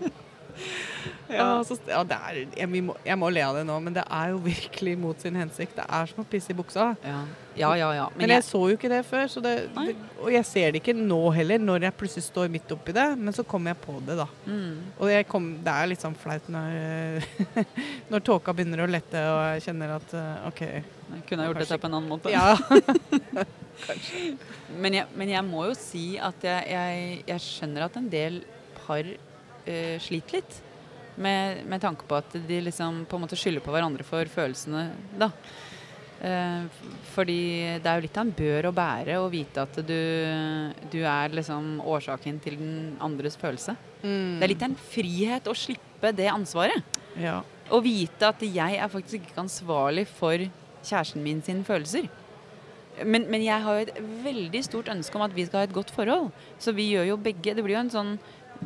Ja, 1.29 1.63
så, 1.65 1.77
ja 1.87 2.01
det 2.09 2.17
er, 2.17 2.39
jeg, 2.57 2.83
må, 2.83 2.95
jeg 3.05 3.19
må 3.21 3.29
le 3.31 3.43
av 3.45 3.55
det 3.59 3.67
nå, 3.69 3.75
men 3.85 3.93
det 3.93 4.03
er 4.09 4.31
jo 4.33 4.39
virkelig 4.41 4.95
mot 4.99 5.21
sin 5.21 5.37
hensikt. 5.37 5.75
Det 5.77 5.85
er 5.85 6.07
som 6.09 6.25
å 6.25 6.27
pisse 6.27 6.55
i 6.55 6.57
buksa. 6.57 6.87
Ja, 7.05 7.19
ja, 7.59 7.71
ja. 7.79 7.89
ja. 7.97 8.07
Men 8.19 8.33
jeg 8.33 8.45
så 8.47 8.61
jo 8.71 8.79
ikke 8.79 8.91
det 8.93 9.01
før, 9.09 9.27
så 9.31 9.43
det, 9.45 9.55
det, 9.75 9.95
og 10.23 10.31
jeg 10.33 10.47
ser 10.49 10.73
det 10.73 10.83
ikke 10.83 10.95
nå 10.97 11.21
heller, 11.37 11.63
når 11.63 11.89
jeg 11.89 11.97
plutselig 12.01 12.27
står 12.29 12.51
midt 12.53 12.73
oppi 12.75 12.95
det. 12.97 13.07
Men 13.19 13.37
så 13.37 13.45
kommer 13.49 13.75
jeg 13.75 13.81
på 13.85 13.99
det, 14.07 14.19
da. 14.21 14.29
mm. 14.47 14.75
Og 14.99 15.13
jeg 15.13 15.29
kom, 15.31 15.51
det 15.65 15.75
er 15.75 15.91
litt 15.93 16.05
sånn 16.05 16.19
flaut 16.19 16.49
når, 16.53 17.27
når 18.13 18.27
tåka 18.31 18.55
begynner 18.57 18.85
å 18.85 18.91
lette 18.91 19.25
og 19.29 19.41
jeg 19.55 19.67
kjenner 19.69 19.97
at 19.99 20.17
eh, 20.19 20.49
OK. 20.51 20.65
Jeg 20.69 21.25
kunne 21.29 21.45
ha 21.45 21.51
gjort 21.51 21.65
dette 21.65 21.81
på 21.81 21.91
en 21.91 21.99
annen 21.99 22.13
måte. 22.13 22.35
Ja. 22.35 22.55
Men 24.83 24.97
jeg, 24.97 25.07
men 25.15 25.31
jeg 25.31 25.45
må 25.47 25.69
jo 25.69 25.75
si 25.79 26.17
at 26.21 26.43
jeg, 26.45 26.65
jeg, 26.73 27.21
jeg 27.29 27.45
skjønner 27.45 27.85
at 27.87 27.99
en 28.01 28.09
del 28.11 28.41
par 28.81 29.07
uh, 29.07 29.95
sliter 30.03 30.41
litt. 30.41 30.57
Med, 31.19 31.65
med 31.67 31.83
tanke 31.83 32.07
på 32.07 32.15
at 32.15 32.35
de 32.47 32.61
liksom 32.63 33.01
på 33.11 33.19
en 33.19 33.25
måte 33.25 33.39
skylder 33.39 33.63
på 33.65 33.73
hverandre 33.75 34.05
for 34.07 34.29
følelsene, 34.31 34.85
da. 35.19 35.33
Eh, 36.19 36.79
fordi 37.15 37.41
det 37.79 37.87
er 37.87 37.99
jo 37.99 38.05
litt 38.09 38.17
av 38.19 38.25
en 38.27 38.33
bør 38.41 38.69
å 38.71 38.75
bære 38.75 39.19
å 39.23 39.29
vite 39.31 39.63
at 39.63 39.77
du, 39.87 39.99
du 40.91 40.99
er 41.07 41.35
liksom 41.35 41.77
årsaken 41.87 42.41
til 42.43 42.57
den 42.59 42.79
andres 43.05 43.39
følelse. 43.39 43.77
Mm. 44.03 44.39
Det 44.39 44.47
er 44.47 44.53
litt 44.53 44.65
av 44.65 44.73
en 44.73 44.81
frihet 44.95 45.51
å 45.51 45.55
slippe 45.59 46.15
det 46.15 46.31
ansvaret. 46.33 46.99
ja. 47.19 47.41
Å 47.69 47.83
vite 47.85 48.25
at 48.25 48.41
jeg 48.41 48.79
er 48.81 48.89
faktisk 48.89 49.27
ikke 49.27 49.43
ansvarlig 49.43 50.07
for 50.09 50.41
kjæresten 50.41 51.21
min 51.21 51.43
sine 51.45 51.61
følelser. 51.67 52.07
Men, 53.05 53.27
men 53.29 53.45
jeg 53.45 53.61
har 53.61 53.77
jo 53.77 53.85
et 53.85 53.99
veldig 54.25 54.63
stort 54.65 54.89
ønske 54.89 55.19
om 55.19 55.25
at 55.27 55.35
vi 55.37 55.45
skal 55.45 55.61
ha 55.61 55.69
et 55.69 55.75
godt 55.77 55.93
forhold. 55.93 56.31
Så 56.57 56.73
vi 56.73 56.89
gjør 56.95 57.11
jo 57.11 57.19
begge 57.21 57.53
Det 57.53 57.65
blir 57.67 57.77
jo 57.77 57.83
en 57.83 57.93
sånn, 57.93 58.15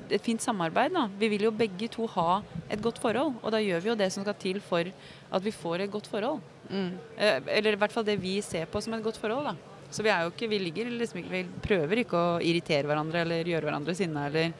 et 0.06 0.22
fint 0.22 0.40
samarbeid. 0.40 0.94
da. 0.94 1.08
Vi 1.18 1.32
vil 1.34 1.48
jo 1.48 1.50
begge 1.50 1.90
to 1.90 2.06
ha 2.14 2.44
et 2.70 2.80
godt 2.84 3.02
forhold. 3.02 3.34
Og 3.42 3.50
da 3.50 3.58
gjør 3.58 3.82
vi 3.82 3.90
jo 3.90 3.98
det 3.98 4.12
som 4.14 4.22
skal 4.22 4.38
til 4.38 4.62
for 4.62 4.86
at 4.86 5.44
vi 5.44 5.50
får 5.50 5.82
et 5.82 5.92
godt 5.92 6.06
forhold. 6.06 6.38
Mm. 6.72 6.92
Eh, 7.16 7.40
eller 7.58 7.76
i 7.76 7.80
hvert 7.80 7.94
fall 7.94 8.06
det 8.06 8.18
vi 8.20 8.38
ser 8.44 8.70
på 8.70 8.80
som 8.82 8.94
et 8.96 9.04
godt 9.04 9.20
forhold. 9.20 9.52
da. 9.52 9.56
Så 9.92 10.04
vi 10.04 10.12
er 10.12 10.24
jo 10.24 10.32
ikke, 10.32 10.48
vi 10.48 10.60
ligger 10.62 10.88
liksom 10.90 11.20
ikke, 11.20 11.34
vi 11.34 11.42
prøver 11.66 12.00
ikke 12.00 12.16
å 12.16 12.38
irritere 12.40 12.88
hverandre 12.88 13.26
eller 13.26 13.50
gjøre 13.50 13.68
hverandre 13.68 13.94
sinna 13.96 14.24
eller 14.30 14.54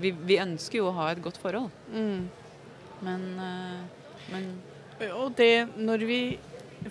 vi, 0.00 0.10
vi 0.10 0.40
ønsker 0.42 0.80
jo 0.80 0.88
å 0.88 0.96
ha 0.96 1.10
et 1.12 1.20
godt 1.22 1.36
forhold. 1.42 1.70
Mm. 1.92 2.24
Men, 3.04 3.26
eh, 3.44 4.08
men 4.32 4.50
Og 5.12 5.34
det 5.36 5.68
når 5.76 6.06
vi 6.08 6.20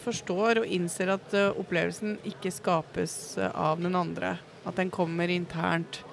forstår 0.02 0.62
og 0.62 0.70
innser 0.70 1.14
at 1.16 1.34
eh, 1.34 1.50
opplevelsen 1.60 2.20
ikke 2.30 2.54
skapes 2.54 3.38
av 3.40 3.82
den 3.82 3.98
andre, 3.98 4.38
at 4.64 4.78
den 4.78 4.94
kommer 4.94 5.32
internt, 5.32 6.04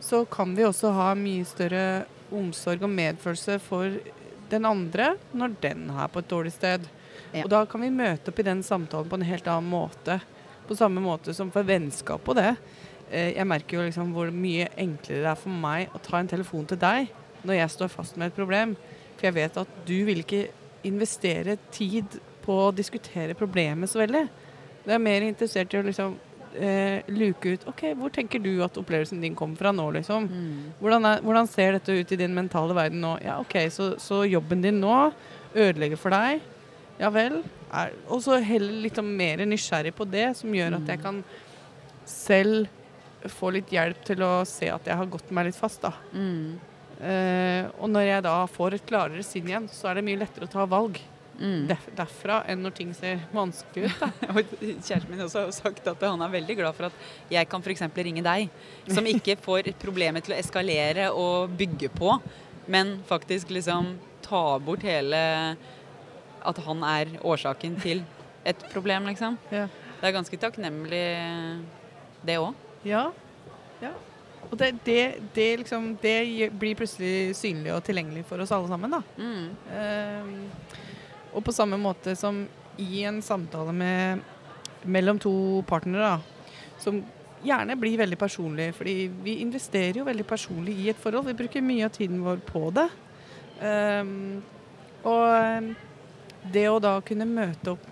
så 0.00 0.24
kan 0.28 0.54
vi 0.54 0.66
også 0.66 0.92
ha 0.94 1.14
mye 1.18 1.46
større 1.48 2.04
omsorg 2.34 2.84
og 2.84 2.92
medfølelse 2.92 3.58
for 3.62 3.96
den 4.50 4.66
andre 4.68 5.14
når 5.34 5.56
den 5.62 5.88
er 5.90 6.10
på 6.12 6.22
et 6.22 6.30
dårlig 6.30 6.52
sted. 6.54 6.86
Ja. 7.36 7.44
Og 7.44 7.52
da 7.52 7.62
kan 7.68 7.82
vi 7.84 7.90
møte 7.92 8.32
opp 8.32 8.40
i 8.40 8.46
den 8.46 8.62
samtalen 8.66 9.08
på 9.10 9.18
en 9.20 9.26
helt 9.28 9.46
annen 9.52 9.70
måte. 9.70 10.18
På 10.66 10.76
samme 10.78 11.02
måte 11.04 11.34
som 11.36 11.50
for 11.54 11.66
vennskap 11.68 12.26
og 12.28 12.38
det. 12.38 12.56
Eh, 13.10 13.34
Jeg 13.36 13.46
merker 13.46 13.78
jo 13.78 13.86
liksom 13.86 14.12
hvor 14.16 14.32
mye 14.34 14.68
enklere 14.76 15.22
det 15.22 15.32
er 15.34 15.40
for 15.40 15.52
meg 15.66 15.92
å 15.94 16.00
ta 16.02 16.18
en 16.18 16.30
telefon 16.32 16.66
til 16.66 16.80
deg 16.82 17.12
når 17.46 17.60
jeg 17.60 17.70
står 17.76 17.92
fast 17.92 18.16
med 18.18 18.32
et 18.32 18.38
problem. 18.38 18.72
For 19.16 19.28
jeg 19.28 19.36
vet 19.36 19.58
at 19.62 19.68
du 19.86 19.98
vil 20.08 20.24
ikke 20.24 20.46
investere 20.86 21.56
tid 21.74 22.18
på 22.46 22.56
å 22.66 22.72
diskutere 22.74 23.34
problemet 23.38 23.90
så 23.90 24.00
veldig. 24.02 24.24
Du 24.86 24.92
er 24.94 25.02
mer 25.02 25.24
interessert 25.26 25.72
i 25.74 25.78
å 25.80 25.84
liksom 25.86 26.16
eh, 26.54 27.02
luke 27.10 27.54
ut 27.56 27.64
OK, 27.70 27.82
hvor 27.98 28.12
tenker 28.14 28.42
du 28.42 28.52
at 28.64 28.76
opplevelsen 28.78 29.22
din 29.22 29.34
kommer 29.38 29.58
fra 29.58 29.72
nå, 29.74 29.88
liksom? 29.98 30.28
mm. 30.30 30.60
Hvordan, 30.80 31.08
er, 31.10 31.24
hvordan 31.26 31.48
ser 31.50 31.74
dette 31.78 31.96
ut 31.98 32.12
i 32.14 32.18
din 32.20 32.34
mentale 32.36 32.76
verden 32.76 33.02
nå? 33.02 33.16
Ja, 33.24 33.38
OK, 33.42 33.56
så, 33.74 33.92
så 34.02 34.22
jobben 34.26 34.62
din 34.62 34.78
nå 34.82 35.10
ødelegger 35.56 35.98
for 36.00 36.14
deg. 36.14 36.42
Ja 37.00 37.10
vel. 37.12 37.40
Og 38.06 38.22
så 38.24 38.38
heller 38.40 38.80
litt 38.86 39.00
mer 39.04 39.44
nysgjerrig 39.48 39.94
på 39.96 40.06
det, 40.08 40.30
som 40.38 40.54
gjør 40.54 40.78
at 40.78 40.94
jeg 40.94 41.02
kan 41.02 41.20
selv 42.06 42.70
få 43.32 43.50
litt 43.56 43.72
hjelp 43.74 44.04
til 44.06 44.22
å 44.22 44.32
se 44.46 44.68
at 44.70 44.86
jeg 44.86 44.96
har 44.98 45.10
gått 45.10 45.32
meg 45.34 45.48
litt 45.48 45.58
fast, 45.58 45.82
da. 45.82 45.92
Mm. 46.14 46.56
Uh, 46.96 47.68
og 47.82 47.90
når 47.92 48.06
jeg 48.06 48.24
da 48.24 48.36
får 48.48 48.78
et 48.78 48.86
klarere 48.88 49.24
sinn 49.26 49.50
igjen, 49.50 49.66
så 49.68 49.90
er 49.90 49.98
det 49.98 50.06
mye 50.06 50.22
lettere 50.22 50.48
å 50.48 50.52
ta 50.52 50.64
valg. 50.68 51.02
Mm. 51.36 51.66
derf 51.68 51.82
derfra 51.92 52.38
enn 52.48 52.62
når 52.64 52.72
ting 52.78 52.92
ser 52.96 53.20
vanskelig 53.34 53.90
ut. 53.90 54.04
Kjæresten 54.86 55.10
min 55.10 55.24
også 55.26 55.42
har 55.42 55.50
sagt 55.52 55.88
at 55.90 56.04
han 56.06 56.22
er 56.24 56.32
veldig 56.32 56.56
glad 56.62 56.76
for 56.78 56.88
at 56.88 57.32
jeg 57.32 57.48
kan 57.52 57.60
f.eks. 57.60 57.84
ringe 58.06 58.24
deg, 58.24 58.48
som 58.88 59.04
ikke 59.04 59.36
får 59.46 59.68
problemet 59.82 60.24
til 60.24 60.32
å 60.32 60.38
eskalere 60.38 61.10
og 61.12 61.52
bygge 61.58 61.90
på, 61.92 62.14
men 62.72 62.96
faktisk 63.08 63.52
liksom 63.52 63.94
ta 64.24 64.56
bort 64.64 64.86
hele 64.86 65.20
At 66.46 66.60
han 66.66 66.82
er 66.86 67.16
årsaken 67.26 67.78
til 67.82 68.04
et 68.46 68.60
problem, 68.72 69.08
liksom. 69.10 69.38
Ja. 69.50 69.66
Det 69.96 70.08
er 70.08 70.14
ganske 70.14 70.38
takknemlig, 70.38 71.06
det 72.26 72.36
òg. 72.38 72.52
Ja. 72.86 73.08
ja. 73.82 73.90
Og 74.46 74.54
det, 74.60 74.70
det, 74.86 75.00
det, 75.34 75.48
liksom, 75.64 75.96
det 76.02 76.50
blir 76.54 76.78
plutselig 76.78 77.34
synlig 77.38 77.72
og 77.74 77.82
tilgjengelig 77.86 78.26
for 78.28 78.42
oss 78.42 78.52
alle 78.54 78.70
sammen. 78.70 78.94
da. 78.94 79.02
Mm. 79.18 79.48
Uh, 79.72 81.34
og 81.36 81.44
på 81.44 81.52
samme 81.52 81.78
måte 81.80 82.14
som 82.16 82.44
i 82.80 83.02
en 83.08 83.18
samtale 83.24 83.72
med, 83.74 84.22
mellom 84.84 85.18
to 85.20 85.34
partnere, 85.68 86.16
da, 86.16 86.72
som 86.80 87.00
gjerne 87.46 87.76
blir 87.80 87.98
veldig 88.00 88.18
personlig, 88.20 88.70
fordi 88.76 88.94
vi 89.24 89.38
investerer 89.44 90.00
jo 90.00 90.06
veldig 90.06 90.26
personlig 90.28 90.76
i 90.84 90.90
et 90.92 91.00
forhold. 91.00 91.26
Vi 91.28 91.38
bruker 91.38 91.64
mye 91.64 91.88
av 91.88 91.94
tiden 91.96 92.22
vår 92.24 92.40
på 92.46 92.68
det. 92.76 92.86
Ehm, 93.64 94.42
og 95.06 95.24
ehm, 95.36 95.70
det 96.52 96.66
å 96.70 96.80
da 96.82 97.00
kunne 97.00 97.26
møte 97.28 97.72
opp 97.76 97.86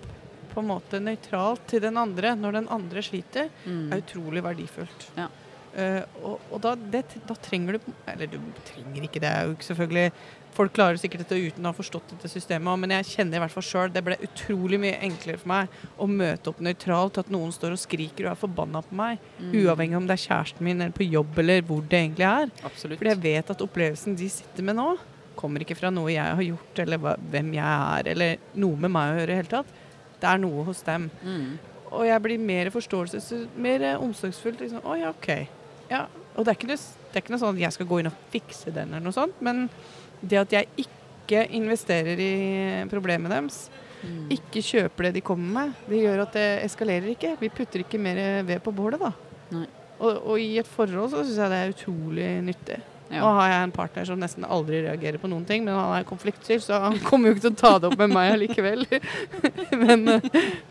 på 0.54 0.60
en 0.62 0.68
måte 0.70 1.00
nøytralt 1.02 1.64
til 1.66 1.80
den 1.82 1.96
andre 1.98 2.34
når 2.38 2.52
den 2.60 2.68
andre 2.70 3.02
sliter, 3.02 3.48
Mm. 3.66 3.92
er 3.92 4.02
utrolig 4.04 4.42
verdifullt. 4.42 5.08
Ja. 5.18 5.28
Uh, 5.74 6.04
og 6.22 6.40
og 6.54 6.60
da, 6.62 6.76
det, 6.76 7.00
da 7.26 7.34
trenger 7.34 7.72
du 7.74 7.80
Eller 8.06 8.28
du 8.30 8.36
trenger 8.64 9.02
ikke 9.08 9.18
det. 9.18 9.24
er 9.26 9.46
jo 9.48 9.56
ikke 9.56 9.66
selvfølgelig 9.74 10.12
Folk 10.54 10.72
klarer 10.72 10.94
sikkert 11.02 11.24
dette 11.26 11.34
uten 11.50 11.64
å 11.66 11.72
ha 11.72 11.74
forstått 11.74 12.12
dette 12.12 12.28
systemet, 12.30 12.78
men 12.78 12.90
jeg 12.94 13.08
kjenner 13.10 13.40
i 13.40 13.42
hvert 13.42 13.50
fall 13.50 13.64
sjøl 13.66 13.90
det 13.92 14.04
ble 14.06 14.14
utrolig 14.22 14.78
mye 14.78 15.00
enklere 15.02 15.36
for 15.40 15.48
meg 15.50 15.68
å 15.98 16.06
møte 16.06 16.46
opp 16.52 16.60
nøytralt 16.62 17.14
til 17.16 17.24
at 17.24 17.32
noen 17.34 17.50
står 17.50 17.72
og 17.74 17.80
skriker 17.82 18.28
og 18.28 18.36
er 18.36 18.38
forbanna 18.38 18.80
på 18.86 18.94
meg, 18.94 19.18
Mm. 19.40 19.50
uavhengig 19.64 19.96
om 19.96 20.06
det 20.06 20.14
er 20.14 20.22
kjæresten 20.28 20.60
min 20.62 20.80
eller 20.80 20.92
på 20.94 21.10
jobb 21.10 21.36
eller 21.42 21.60
hvor 21.66 21.82
det 21.82 21.98
egentlig 21.98 22.22
er. 22.28 22.52
Absolutt. 22.62 22.98
Fordi 23.00 23.10
jeg 23.16 23.22
vet 23.26 23.50
at 23.50 23.58
opplevelsen 23.66 24.14
de 24.16 24.28
sitter 24.30 24.62
med 24.62 24.76
nå, 24.76 24.96
kommer 25.44 25.64
ikke 25.64 25.76
fra 25.78 25.92
noe 25.92 26.10
jeg 26.12 26.24
har 26.40 26.46
gjort, 26.48 26.80
eller 26.84 27.00
hva, 27.04 27.14
hvem 27.34 27.52
jeg 27.58 28.00
er, 28.00 28.10
eller 28.14 28.48
noe 28.64 28.80
med 28.80 28.92
meg 28.96 29.12
å 29.12 29.20
gjøre 29.20 29.36
i 29.36 29.38
hele 29.42 29.52
tatt. 29.52 29.76
Det 30.22 30.30
er 30.30 30.40
noe 30.40 30.64
hos 30.66 30.80
dem. 30.86 31.06
Mm. 31.22 31.46
Og 31.94 32.06
jeg 32.08 32.24
blir 32.24 32.42
mer 32.50 32.72
forståelses... 32.74 33.30
Mer 33.60 33.84
eh, 33.92 34.00
omsorgsfull. 34.02 34.56
Liksom. 34.58 34.82
Å 34.82 34.98
ja, 34.98 35.12
OK. 35.12 35.30
Ja. 35.92 36.06
Og 36.34 36.42
det 36.42 36.54
er, 36.54 36.58
ikke 36.58 36.72
noe, 36.72 36.80
det 36.80 37.20
er 37.20 37.22
ikke 37.22 37.36
noe 37.36 37.42
sånn 37.44 37.54
at 37.54 37.64
jeg 37.68 37.76
skal 37.76 37.90
gå 37.92 38.00
inn 38.00 38.10
og 38.10 38.20
fikse 38.32 38.72
den, 38.74 38.90
eller 38.96 39.04
noe 39.04 39.14
sånt, 39.14 39.36
men 39.44 39.66
det 40.24 40.40
at 40.40 40.54
jeg 40.56 40.86
ikke 40.88 41.44
investerer 41.60 42.20
i 42.20 42.34
problemet 42.90 43.32
deres, 43.32 43.66
Mm. 44.04 44.26
ikke 44.34 44.60
kjøper 44.60 45.06
det 45.06 45.14
de 45.16 45.20
kommer 45.24 45.52
med, 45.54 45.76
det 45.88 46.02
gjør 46.02 46.18
at 46.26 46.34
det 46.36 46.48
eskalerer 46.66 47.14
ikke. 47.14 47.30
Vi 47.40 47.48
putter 47.48 47.80
ikke 47.80 47.96
mer 47.96 48.18
ved 48.44 48.60
på 48.60 48.72
bålet, 48.76 49.00
da. 49.00 49.12
Og, 49.96 50.18
og 50.18 50.34
i 50.42 50.58
et 50.60 50.68
forhold 50.68 51.12
så 51.12 51.22
syns 51.22 51.38
jeg 51.40 51.52
det 51.52 51.60
er 51.62 51.72
utrolig 51.72 52.26
nyttig. 52.44 52.76
Ja. 53.10 53.20
Nå 53.20 53.28
har 53.36 53.48
jeg 53.50 53.64
en 53.66 53.72
partner 53.76 54.04
som 54.08 54.18
nesten 54.18 54.46
aldri 54.48 54.80
reagerer 54.86 55.20
på 55.20 55.28
noen 55.28 55.44
ting, 55.46 55.64
men 55.66 55.74
han 55.76 55.92
er 55.98 56.06
konfliktsky, 56.08 56.56
så 56.64 56.78
han 56.86 56.98
kommer 57.08 57.28
jo 57.30 57.34
ikke 57.36 57.44
til 57.46 57.52
å 57.52 57.60
ta 57.60 57.72
det 57.78 57.90
opp 57.92 57.98
med 58.00 58.14
meg 58.14 58.32
allikevel. 58.32 58.86
men, 59.84 60.06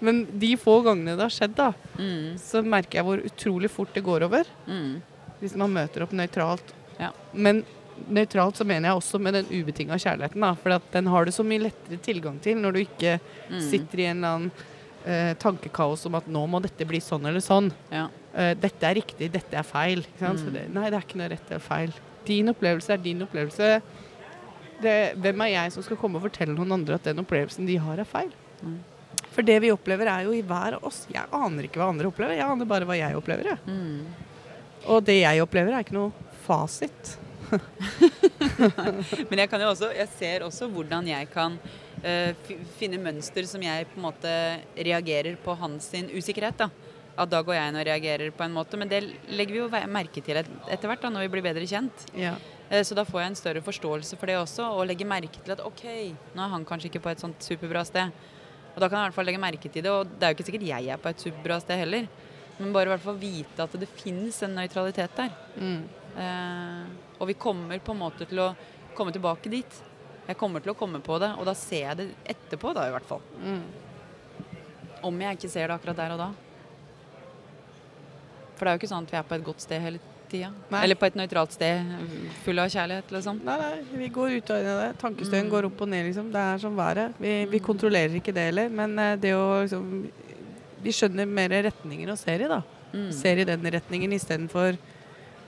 men 0.04 0.24
de 0.42 0.50
få 0.60 0.80
gangene 0.86 1.14
det 1.18 1.28
har 1.28 1.34
skjedd, 1.38 1.56
da, 1.60 1.72
Mm. 1.94 2.34
så 2.42 2.64
merker 2.66 2.98
jeg 3.00 3.06
hvor 3.06 3.22
utrolig 3.30 3.70
fort 3.70 3.94
det 3.94 4.02
går 4.04 4.26
over. 4.26 4.48
Mm. 4.68 4.98
Hvis 5.44 5.54
man 5.62 5.72
møter 5.76 6.04
opp 6.08 6.12
nøytralt. 6.18 6.74
Ja. 6.98 7.12
Men 7.34 7.62
nøytralt 8.10 8.58
så 8.58 8.66
mener 8.66 8.90
jeg 8.90 8.98
også 8.98 9.20
med 9.22 9.36
den 9.38 9.52
ubetinga 9.54 10.00
kjærligheten. 10.02 10.42
da, 10.42 10.54
For 10.58 10.74
at 10.74 10.88
den 10.92 11.06
har 11.14 11.26
du 11.26 11.32
så 11.32 11.46
mye 11.46 11.62
lettere 11.68 12.00
tilgang 12.02 12.40
til 12.42 12.58
når 12.58 12.74
du 12.74 12.80
ikke 12.82 13.20
Mm. 13.52 13.60
sitter 13.62 14.00
i 14.00 14.06
en 14.10 14.18
eller 14.24 14.34
annen 14.34 14.52
eh, 15.06 15.34
tankekaos 15.36 16.06
om 16.08 16.16
at 16.16 16.28
nå 16.32 16.46
må 16.50 16.62
dette 16.64 16.86
bli 16.88 16.98
sånn 17.04 17.26
eller 17.28 17.44
sånn. 17.44 17.70
Ja. 17.92 18.08
Eh, 18.34 18.54
dette 18.56 18.88
er 18.88 18.96
riktig, 18.96 19.30
dette 19.32 19.54
er 19.60 19.64
feil. 19.68 20.02
Mm. 20.20 20.38
Så 20.40 20.50
det, 20.52 20.66
nei, 20.74 20.90
det 20.90 20.98
er 20.98 21.06
ikke 21.06 21.20
noe 21.22 21.30
rett 21.30 21.52
eller 21.52 21.60
feil. 21.66 21.94
Din 22.28 22.52
opplevelse 22.54 22.96
er 22.96 23.04
din 23.04 23.22
opplevelse. 23.26 23.70
Det, 24.84 24.96
hvem 25.22 25.46
er 25.46 25.54
jeg 25.54 25.76
som 25.76 25.86
skal 25.86 26.00
komme 26.00 26.20
og 26.20 26.26
fortelle 26.28 26.56
noen 26.56 26.76
andre 26.76 26.98
at 26.98 27.06
den 27.08 27.22
opplevelsen 27.24 27.68
de 27.70 27.78
har, 27.80 28.02
er 28.02 28.10
feil? 28.10 28.34
Mm. 28.64 28.80
For 29.34 29.46
det 29.46 29.58
vi 29.64 29.72
opplever, 29.74 30.10
er 30.12 30.28
jo 30.28 30.36
i 30.36 30.44
hver 30.46 30.78
av 30.78 30.86
oss. 30.88 31.04
Jeg 31.12 31.26
aner 31.34 31.68
ikke 31.68 31.82
hva 31.82 31.90
andre 31.94 32.10
opplever, 32.10 32.38
jeg 32.38 32.46
aner 32.46 32.70
bare 32.70 32.88
hva 32.90 32.98
jeg 33.00 33.18
opplever. 33.18 33.54
Jeg. 33.54 33.62
Mm. 33.66 34.34
Og 34.94 35.06
det 35.08 35.20
jeg 35.22 35.44
opplever, 35.44 35.74
er 35.74 35.86
ikke 35.86 35.98
noe 35.98 36.12
fasit. 36.46 37.16
Men 39.30 39.44
jeg 39.44 39.50
kan 39.52 39.62
jo 39.62 39.72
også, 39.72 39.90
jeg 39.96 40.10
ser 40.18 40.46
også 40.46 40.68
hvordan 40.72 41.08
jeg 41.10 41.30
kan 41.34 41.58
uh, 42.04 42.54
finne 42.80 43.02
mønster 43.02 43.48
som 43.50 43.64
jeg 43.64 43.88
på 43.92 44.00
en 44.00 44.08
måte 44.08 44.34
reagerer 44.78 45.38
på 45.44 45.56
hans 45.60 45.92
sin 45.94 46.10
usikkerhet. 46.14 46.66
da. 46.66 46.70
At 47.14 47.30
da 47.30 47.44
går 47.46 47.54
jeg 47.54 47.70
inn 47.70 47.78
og 47.78 47.86
reagerer 47.86 48.32
på 48.34 48.42
en 48.46 48.56
måte. 48.56 48.78
Men 48.82 48.90
det 48.90 49.04
legger 49.30 49.54
vi 49.54 49.60
jo 49.62 49.70
merke 49.94 50.22
til 50.26 50.40
et, 50.40 50.48
etter 50.74 50.90
hvert 50.90 51.04
da, 51.04 51.12
når 51.14 51.28
vi 51.28 51.32
blir 51.36 51.46
bedre 51.46 51.68
kjent. 51.70 52.08
Ja. 52.18 52.34
Eh, 52.70 52.82
Så 52.82 52.96
da 52.98 53.04
får 53.06 53.22
jeg 53.22 53.30
en 53.32 53.36
større 53.38 53.62
forståelse 53.62 54.18
for 54.18 54.26
det 54.32 54.38
også, 54.40 54.66
og 54.74 54.88
legger 54.90 55.06
merke 55.06 55.38
til 55.44 55.54
at 55.54 55.62
OK, 55.62 55.84
nå 56.34 56.42
er 56.42 56.54
han 56.56 56.66
kanskje 56.66 56.90
ikke 56.90 57.04
på 57.06 57.12
et 57.14 57.22
sånt 57.22 57.38
superbra 57.46 57.84
sted. 57.86 58.10
Og 58.74 58.82
da 58.82 58.90
kan 58.90 58.98
jeg 58.98 59.04
i 59.04 59.08
hvert 59.12 59.18
fall 59.20 59.28
legge 59.30 59.42
merke 59.44 59.70
til 59.70 59.84
det, 59.86 59.92
og 59.94 60.10
det 60.18 60.26
er 60.26 60.34
jo 60.34 60.38
ikke 60.40 60.48
sikkert 60.50 60.66
jeg 60.72 60.90
er 60.90 60.98
på 60.98 61.12
et 61.14 61.22
superbra 61.22 61.60
sted 61.62 61.78
heller. 61.84 62.08
Men 62.58 62.74
bare 62.74 62.90
i 62.90 62.94
hvert 62.96 63.06
fall 63.06 63.20
vite 63.22 63.62
at 63.68 63.78
det 63.78 63.90
finnes 63.98 64.42
en 64.46 64.56
nøytralitet 64.58 65.14
der. 65.18 65.30
Mm. 65.58 65.84
Eh, 66.18 67.20
og 67.20 67.30
vi 67.30 67.38
kommer 67.38 67.78
på 67.82 67.94
en 67.94 68.02
måte 68.02 68.26
til 68.30 68.42
å 68.42 68.56
komme 68.98 69.14
tilbake 69.14 69.50
dit. 69.54 69.80
Jeg 70.26 70.38
kommer 70.40 70.64
til 70.64 70.74
å 70.74 70.78
komme 70.80 70.98
på 71.04 71.20
det, 71.22 71.30
og 71.38 71.46
da 71.46 71.54
ser 71.58 71.92
jeg 71.92 71.98
det 72.00 72.10
etterpå, 72.34 72.74
da 72.74 72.88
i 72.90 72.94
hvert 72.96 73.06
fall. 73.06 73.22
Mm. 73.44 73.62
Om 75.04 75.22
jeg 75.26 75.38
ikke 75.38 75.52
ser 75.52 75.68
det 75.68 75.76
akkurat 75.78 76.00
der 76.00 76.14
og 76.16 76.22
da. 76.22 76.30
For 78.64 78.70
det 78.70 78.72
er 78.72 78.78
jo 78.78 78.82
ikke 78.86 78.90
sånn 78.96 79.04
at 79.04 79.12
vi 79.12 79.18
er 79.20 79.24
på 79.28 79.36
et 79.36 79.44
godt 79.44 79.60
sted 79.60 79.82
hele 79.84 80.00
tida. 80.32 80.50
Eller 80.80 80.96
på 80.96 81.06
et 81.10 81.16
nøytralt 81.20 81.52
sted 81.52 81.90
full 82.46 82.60
av 82.64 82.70
kjærlighet, 82.72 83.12
liksom. 83.12 83.42
Nei, 83.44 83.58
nei, 83.60 83.74
vi 84.00 84.08
går 84.16 84.38
ut 84.38 84.52
i 84.56 84.62
det. 84.64 84.88
Tankestøyen 85.02 85.46
Mm. 85.46 85.52
går 85.52 85.66
opp 85.68 85.82
og 85.84 85.90
ned, 85.92 86.06
liksom. 86.08 86.32
Det 86.32 86.40
er 86.40 86.58
som 86.64 86.76
været. 86.80 87.14
Vi, 87.20 87.34
vi 87.52 87.60
Mm. 87.60 87.66
kontrollerer 87.66 88.16
ikke 88.22 88.34
det 88.34 88.46
heller, 88.54 88.70
men 88.70 88.98
eh, 89.00 89.16
det 89.18 89.34
å 89.36 89.62
liksom 89.68 90.10
Vi 90.84 90.92
skjønner 90.92 91.26
mer 91.28 91.50
retninger 91.50 92.10
og 92.12 92.18
ser 92.18 92.42
i, 92.42 92.48
da. 92.48 92.62
Mm. 92.94 93.12
Ser 93.12 93.38
i 93.40 93.44
den 93.46 93.62
retningen 93.62 94.12
istedenfor 94.14 94.78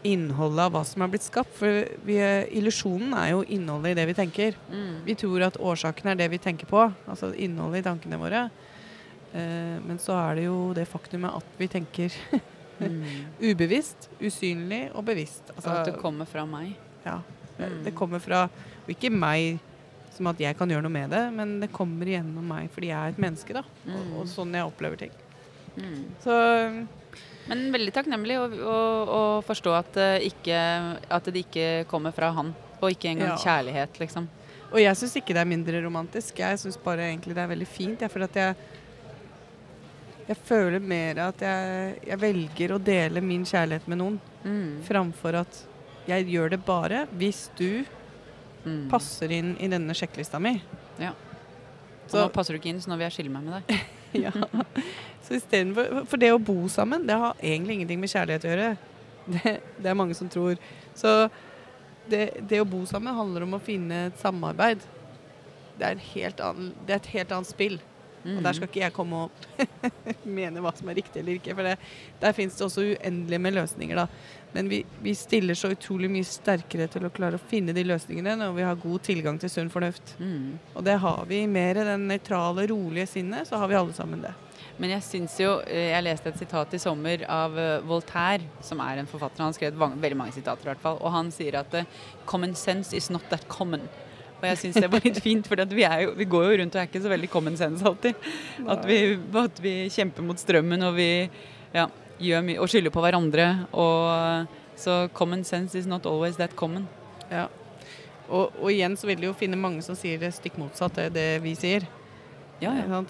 innholdet 0.06 0.60
av 0.60 0.72
hva 0.72 0.84
som 0.86 1.02
er 1.02 1.08
blitt 1.08 1.24
skapt. 1.26 1.52
For 1.58 1.68
illusjonen 2.08 3.14
er 3.18 3.32
jo 3.32 3.42
innholdet 3.44 3.92
i 3.92 3.94
det 3.96 4.06
vi 4.08 4.14
tenker. 4.14 4.56
Mm. 4.72 5.04
Vi 5.06 5.16
tror 5.16 5.42
at 5.48 5.58
årsaken 5.58 6.12
er 6.12 6.16
det 6.16 6.30
vi 6.32 6.38
tenker 6.38 6.66
på, 6.70 6.86
altså 7.08 7.34
innholdet 7.36 7.80
i 7.84 7.90
tankene 7.90 8.20
våre. 8.22 8.50
Eh, 9.34 9.80
men 9.84 9.98
så 10.00 10.14
er 10.32 10.36
det 10.36 10.46
jo 10.46 10.74
det 10.74 10.88
faktumet 10.88 11.36
at 11.36 11.44
vi 11.60 11.68
tenker 11.68 12.14
Mm. 12.80 13.04
ubevisst, 13.42 14.10
usynlig 14.20 14.90
og 14.96 15.06
bevisst. 15.08 15.52
Altså 15.56 15.70
at 15.80 15.86
det 15.86 15.96
kommer 16.02 16.26
fra 16.28 16.46
meg. 16.46 16.74
Ja. 17.06 17.20
Mm. 17.60 17.84
Det 17.86 17.94
kommer 17.96 18.20
fra 18.20 18.44
og 18.50 18.90
ikke 18.92 19.10
meg 19.12 19.60
som 20.16 20.28
at 20.28 20.40
jeg 20.40 20.56
kan 20.58 20.70
gjøre 20.70 20.84
noe 20.86 20.92
med 20.92 21.10
det, 21.12 21.22
men 21.36 21.60
det 21.60 21.72
kommer 21.76 22.06
gjennom 22.08 22.44
meg 22.48 22.70
fordi 22.72 22.88
jeg 22.92 22.98
er 23.00 23.14
et 23.16 23.18
menneske. 23.20 23.54
da. 23.54 23.64
Og, 23.88 23.92
Mm. 24.06 24.14
og 24.20 24.26
sånn 24.28 24.54
jeg 24.54 24.64
opplever 24.68 24.98
ting. 24.98 25.12
Mm. 25.78 26.06
Så 26.24 26.88
Men 27.48 27.72
veldig 27.72 27.94
takknemlig 27.94 28.38
å, 28.40 28.46
å, 28.50 28.78
å 29.08 29.44
forstå 29.46 29.74
at, 29.78 29.92
det 29.94 30.24
ikke, 30.34 30.60
at 31.12 31.24
det 31.26 31.44
ikke 31.46 31.86
kommer 31.88 32.12
fra 32.12 32.32
han. 32.34 32.56
Og 32.82 32.90
ikke 32.92 33.12
engang 33.12 33.36
Ja. 33.36 33.38
kjærlighet, 33.38 34.00
liksom. 34.00 34.28
Og 34.72 34.80
jeg 34.82 34.96
syns 34.98 35.16
ikke 35.16 35.34
det 35.34 35.38
er 35.44 35.46
mindre 35.46 35.82
romantisk. 35.84 36.40
Jeg 36.40 36.58
syns 36.58 36.78
bare 36.84 37.06
egentlig 37.12 37.36
det 37.36 37.44
er 37.44 37.48
veldig 37.56 37.68
fint. 37.68 38.00
Jeg 38.02 38.10
føler 38.12 38.24
at 38.26 38.34
jeg 38.34 38.56
jeg 40.28 40.38
føler 40.46 40.80
mer 40.82 41.20
at 41.28 41.42
jeg, 41.46 42.00
jeg 42.08 42.20
velger 42.22 42.74
å 42.76 42.80
dele 42.84 43.22
min 43.22 43.44
kjærlighet 43.46 43.88
med 43.88 43.98
noen, 44.02 44.20
Mm. 44.46 44.82
framfor 44.86 45.34
at 45.40 45.64
jeg 46.08 46.28
gjør 46.30 46.50
det 46.54 46.60
bare 46.66 47.08
hvis 47.18 47.50
du 47.58 47.84
Mm. 48.66 48.90
passer 48.90 49.30
inn 49.32 49.56
i 49.62 49.68
denne 49.70 49.94
sjekklista 49.94 50.40
mi. 50.42 50.62
Ja. 51.00 51.12
Så- 52.08 52.24
nå 52.26 52.32
passer 52.34 52.54
du 52.54 52.60
ikke 52.60 52.70
inn, 52.70 52.80
så 52.82 52.88
nå 52.90 52.98
vil 52.98 53.10
jeg 53.10 53.14
skille 53.26 53.32
meg 53.32 53.44
med 53.44 53.64
deg. 53.68 53.80
Ja. 54.16 54.32
Så 55.22 55.36
istedenfor 55.36 56.06
For 56.08 56.18
det 56.18 56.30
å 56.32 56.40
bo 56.44 56.68
sammen, 56.70 57.06
det 57.06 57.14
har 57.20 57.34
egentlig 57.44 57.74
ingenting 57.82 58.00
med 58.00 58.10
kjærlighet 58.10 58.46
å 58.46 58.52
gjøre. 58.54 58.78
Det, 59.28 59.62
det 59.82 59.90
er 59.90 59.94
mange 59.98 60.16
som 60.16 60.30
tror. 60.30 60.58
Så 60.96 61.30
det, 62.08 62.48
det 62.48 62.62
å 62.62 62.66
bo 62.70 62.86
sammen 62.86 63.14
handler 63.18 63.44
om 63.44 63.54
å 63.58 63.62
finne 63.62 64.06
et 64.08 64.18
samarbeid. 64.22 64.80
Det 65.78 65.86
er, 65.90 65.96
helt 66.14 66.40
annen, 66.40 66.74
det 66.86 66.94
er 66.94 66.96
et 67.02 67.12
helt 67.18 67.32
annet 67.32 67.48
spill. 67.50 67.80
Og 68.34 68.42
der 68.46 68.58
skal 68.58 68.70
ikke 68.70 68.82
jeg 68.82 68.96
komme 68.96 69.26
og 69.26 69.68
mene 70.40 70.64
hva 70.64 70.74
som 70.76 70.90
er 70.90 70.98
riktig 71.00 71.22
eller 71.22 71.38
ikke. 71.38 71.54
For 71.54 71.68
det, 71.68 71.76
der 72.24 72.36
fins 72.38 72.58
det 72.58 72.66
også 72.66 72.88
uendelig 72.94 73.42
med 73.42 73.58
løsninger, 73.60 74.02
da. 74.02 74.08
Men 74.56 74.70
vi, 74.72 74.80
vi 75.04 75.12
stiller 75.20 75.58
så 75.60 75.74
utrolig 75.74 76.08
mye 76.12 76.26
sterkere 76.28 76.88
til 76.92 77.06
å 77.06 77.12
klare 77.14 77.36
å 77.36 77.48
finne 77.52 77.76
de 77.76 77.84
løsningene 77.84 78.38
når 78.40 78.56
vi 78.56 78.64
har 78.64 78.80
god 78.80 79.04
tilgang 79.04 79.40
til 79.42 79.52
sunn 79.52 79.72
fornuft. 79.74 80.16
Mm. 80.18 80.56
Og 80.74 80.88
det 80.88 80.96
har 81.04 81.26
vi. 81.28 81.44
Mer 81.52 81.82
i 81.82 81.88
den 81.90 82.08
nøytrale, 82.10 82.66
rolige 82.72 83.10
sinnet, 83.18 83.50
så 83.50 83.60
har 83.60 83.70
vi 83.72 83.78
alle 83.78 83.96
sammen 83.98 84.24
det. 84.24 84.32
Men 84.80 84.92
jeg 84.92 85.06
syns 85.08 85.36
jo 85.40 85.52
eh, 85.64 85.92
Jeg 85.94 86.04
leste 86.04 86.32
et 86.32 86.40
sitat 86.40 86.74
i 86.76 86.80
sommer 86.82 87.24
av 87.32 87.60
eh, 87.60 87.84
Voltaire, 87.88 88.48
som 88.66 88.82
er 88.84 89.00
en 89.00 89.12
forfatter. 89.12 89.44
Han 89.44 89.54
har 89.54 89.58
skrevet 89.60 90.02
veldig 90.02 90.20
mange 90.20 90.36
sitater, 90.36 90.66
i 90.66 90.72
hvert 90.74 90.84
fall. 90.84 91.00
Og 91.02 91.14
han 91.16 91.32
sier 91.36 91.60
at 91.62 91.76
eh, 91.76 91.88
'common 92.26 92.56
sense 92.56 92.96
is 92.96 93.12
not 93.12 93.28
that 93.32 93.48
common'. 93.52 93.88
Og 94.36 94.48
jeg 94.50 94.60
syns 94.62 94.80
det 94.84 94.90
var 94.92 95.06
litt 95.06 95.22
fint, 95.24 95.48
for 95.48 95.62
vi, 95.72 95.86
vi, 96.20 96.28
går 96.30 96.48
jo 96.48 96.58
rundt 96.62 96.76
og 96.76 96.82
er 96.82 96.90
ikke 96.90 97.02
så 97.02 97.12
veldig 97.12 97.30
common 97.32 97.56
sense 97.58 97.86
alltid. 97.88 98.28
At 98.70 98.84
vi, 98.88 99.00
at 99.42 99.62
vi 99.64 99.76
kjemper 99.94 100.28
mot 100.28 100.40
strømmen 100.40 100.86
og 100.86 100.98
vi 101.00 101.10
ja, 101.74 101.88
gjør 102.20 102.46
mye 102.46 102.62
og 102.62 102.72
skylder 102.72 102.94
på 102.94 103.04
hverandre. 103.06 103.50
Og, 103.74 104.54
så 104.76 105.08
common 105.14 105.44
sense 105.44 105.78
is 105.78 105.88
not 105.88 106.06
always 106.06 106.36
that 106.36 106.56
common. 106.56 106.88
Ja. 107.32 107.48
Og, 108.28 108.52
og, 108.60 108.72
igjen 108.72 108.98
så 108.98 109.08
vil 109.08 109.22
du 109.22 109.30
jo 109.30 109.38
finne 109.38 109.60
mange 109.60 109.84
som 109.86 109.96
sier 109.98 110.20
det 110.20 110.34
stikk 110.36 110.58
motsatte 110.60 111.08
det 111.14 111.30
vi 111.46 111.56
sier. 111.58 111.86
Ja, 112.64 112.72
ja. 112.80 113.02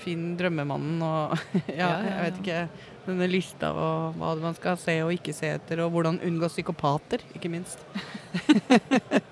Finn 0.00 0.34
drømmemannen 0.40 1.02
og 1.04 1.36
ja, 1.80 1.90
jeg 2.04 2.20
vet 2.24 2.38
ikke 2.42 2.60
denne 3.06 3.28
lista 3.30 3.70
og 3.70 4.16
hva 4.18 4.32
man 4.40 4.56
skal 4.56 4.78
se 4.80 4.96
og 5.04 5.12
ikke 5.14 5.34
se 5.36 5.52
etter, 5.54 5.84
og 5.84 5.92
hvordan 5.94 6.18
unngå 6.26 6.48
psykopater, 6.50 7.22
ikke 7.36 7.52
minst. 7.52 7.84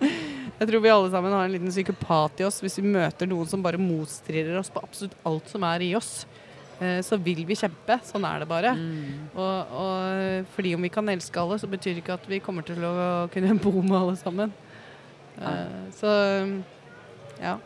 jeg 0.58 0.68
tror 0.70 0.82
vi 0.84 0.92
alle 0.92 1.10
sammen 1.10 1.34
har 1.34 1.48
en 1.48 1.54
liten 1.54 1.72
psykopat 1.72 2.40
i 2.40 2.46
oss 2.46 2.60
hvis 2.62 2.78
vi 2.78 2.94
møter 2.94 3.28
noen 3.30 3.48
som 3.50 3.62
bare 3.64 3.80
motstrider 3.80 4.54
oss 4.60 4.70
på 4.70 4.82
absolutt 4.84 5.16
alt 5.26 5.50
som 5.50 5.66
er 5.66 5.82
i 5.82 5.90
oss. 5.98 6.12
Eh, 6.78 7.00
så 7.06 7.18
vil 7.22 7.42
vi 7.46 7.56
kjempe. 7.58 7.98
Sånn 8.06 8.26
er 8.28 8.42
det 8.42 8.48
bare. 8.50 8.74
Mm. 8.78 9.28
Og, 9.34 9.74
og, 9.82 10.48
fordi 10.54 10.74
om 10.76 10.86
vi 10.86 10.92
kan 10.94 11.10
elske 11.10 11.40
alle, 11.42 11.58
så 11.58 11.70
betyr 11.70 11.96
det 11.96 12.04
ikke 12.04 12.18
at 12.18 12.26
vi 12.30 12.42
kommer 12.42 12.66
til 12.66 12.82
å 12.86 12.94
kunne 13.34 13.58
bo 13.62 13.74
med 13.80 13.98
alle 13.98 14.16
sammen. 14.20 14.54
Ja. 15.38 15.52
Eh, 15.52 15.86
så 15.98 16.10
ja. 17.42 17.56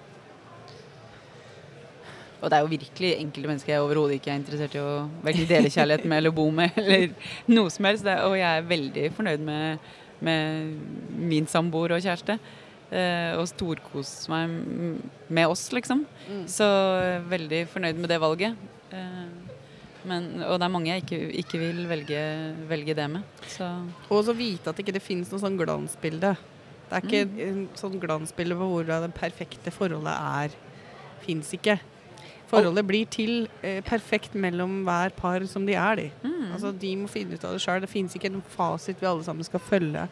Og 2.38 2.46
det 2.46 2.54
er 2.54 2.62
jo 2.62 2.70
virkelig 2.70 3.16
enkelte 3.18 3.50
mennesker 3.50 3.72
jeg 3.72 3.82
overhodet 3.82 4.20
ikke 4.20 4.30
er 4.30 4.38
interessert 4.38 4.76
i 4.78 4.82
å 4.82 5.08
velge 5.26 5.48
dele 5.50 5.72
kjærlighet 5.74 6.06
med 6.06 6.20
eller 6.22 6.34
bo 6.34 6.46
med, 6.54 6.76
eller 6.80 7.08
noe 7.50 7.72
som 7.74 7.88
helst. 7.88 8.06
Og 8.06 8.38
jeg 8.38 8.48
er 8.48 8.70
veldig 8.70 9.10
fornøyd 9.16 9.44
med, 9.44 9.90
med 10.24 11.20
min 11.28 11.50
samboer 11.50 11.96
og 11.96 12.04
kjæreste. 12.04 12.38
Eh, 12.88 13.34
og 13.36 13.44
storkose 13.50 14.30
meg 14.32 14.52
med 15.28 15.50
oss, 15.52 15.66
liksom. 15.76 16.06
Mm. 16.24 16.44
Så 16.48 16.66
veldig 17.28 17.66
fornøyd 17.68 17.98
med 18.00 18.08
det 18.08 18.20
valget. 18.22 18.68
Eh, 18.96 19.26
men, 20.08 20.28
og 20.46 20.56
det 20.56 20.64
er 20.64 20.72
mange 20.72 20.88
jeg 20.92 21.04
ikke, 21.04 21.18
ikke 21.42 21.60
vil 21.60 21.82
velge, 21.90 22.22
velge, 22.70 22.94
det 22.96 23.08
med. 23.12 23.42
Så. 23.50 23.68
Og 24.08 24.22
så 24.24 24.32
vite 24.36 24.70
at 24.70 24.78
det 24.78 24.86
ikke 24.86 25.04
finnes 25.04 25.28
noe 25.32 25.42
sånn 25.42 25.58
glansbilde. 25.60 26.32
Det 26.88 26.96
er 26.96 27.04
ikke 27.04 27.26
mm. 27.28 27.38
en 27.44 27.60
sånn 27.76 28.00
glansbilde 28.00 28.56
på 28.56 28.70
hvordan 28.72 29.04
det 29.04 29.12
perfekte 29.18 29.74
forholdet 29.74 30.14
er. 30.16 30.56
Fins 31.26 31.52
ikke. 31.52 31.76
Forholdet 32.48 32.86
blir 32.88 33.08
til 33.12 33.34
eh, 33.60 33.82
perfekt 33.84 34.32
mellom 34.32 34.80
hver 34.86 35.12
par 35.18 35.44
som 35.50 35.66
de 35.68 35.76
er, 35.76 36.00
de. 36.00 36.08
Mm. 36.24 36.54
Altså, 36.54 36.72
de 36.72 36.94
må 36.96 37.10
finne 37.12 37.36
ut 37.36 37.44
av 37.44 37.52
det 37.52 37.60
sjøl. 37.60 37.82
Det 37.84 37.92
fins 37.92 38.16
ikke 38.16 38.32
en 38.32 38.40
fasit 38.54 39.02
vi 39.02 39.10
alle 39.10 39.26
sammen 39.26 39.44
skal 39.44 39.60
følge. 39.60 40.06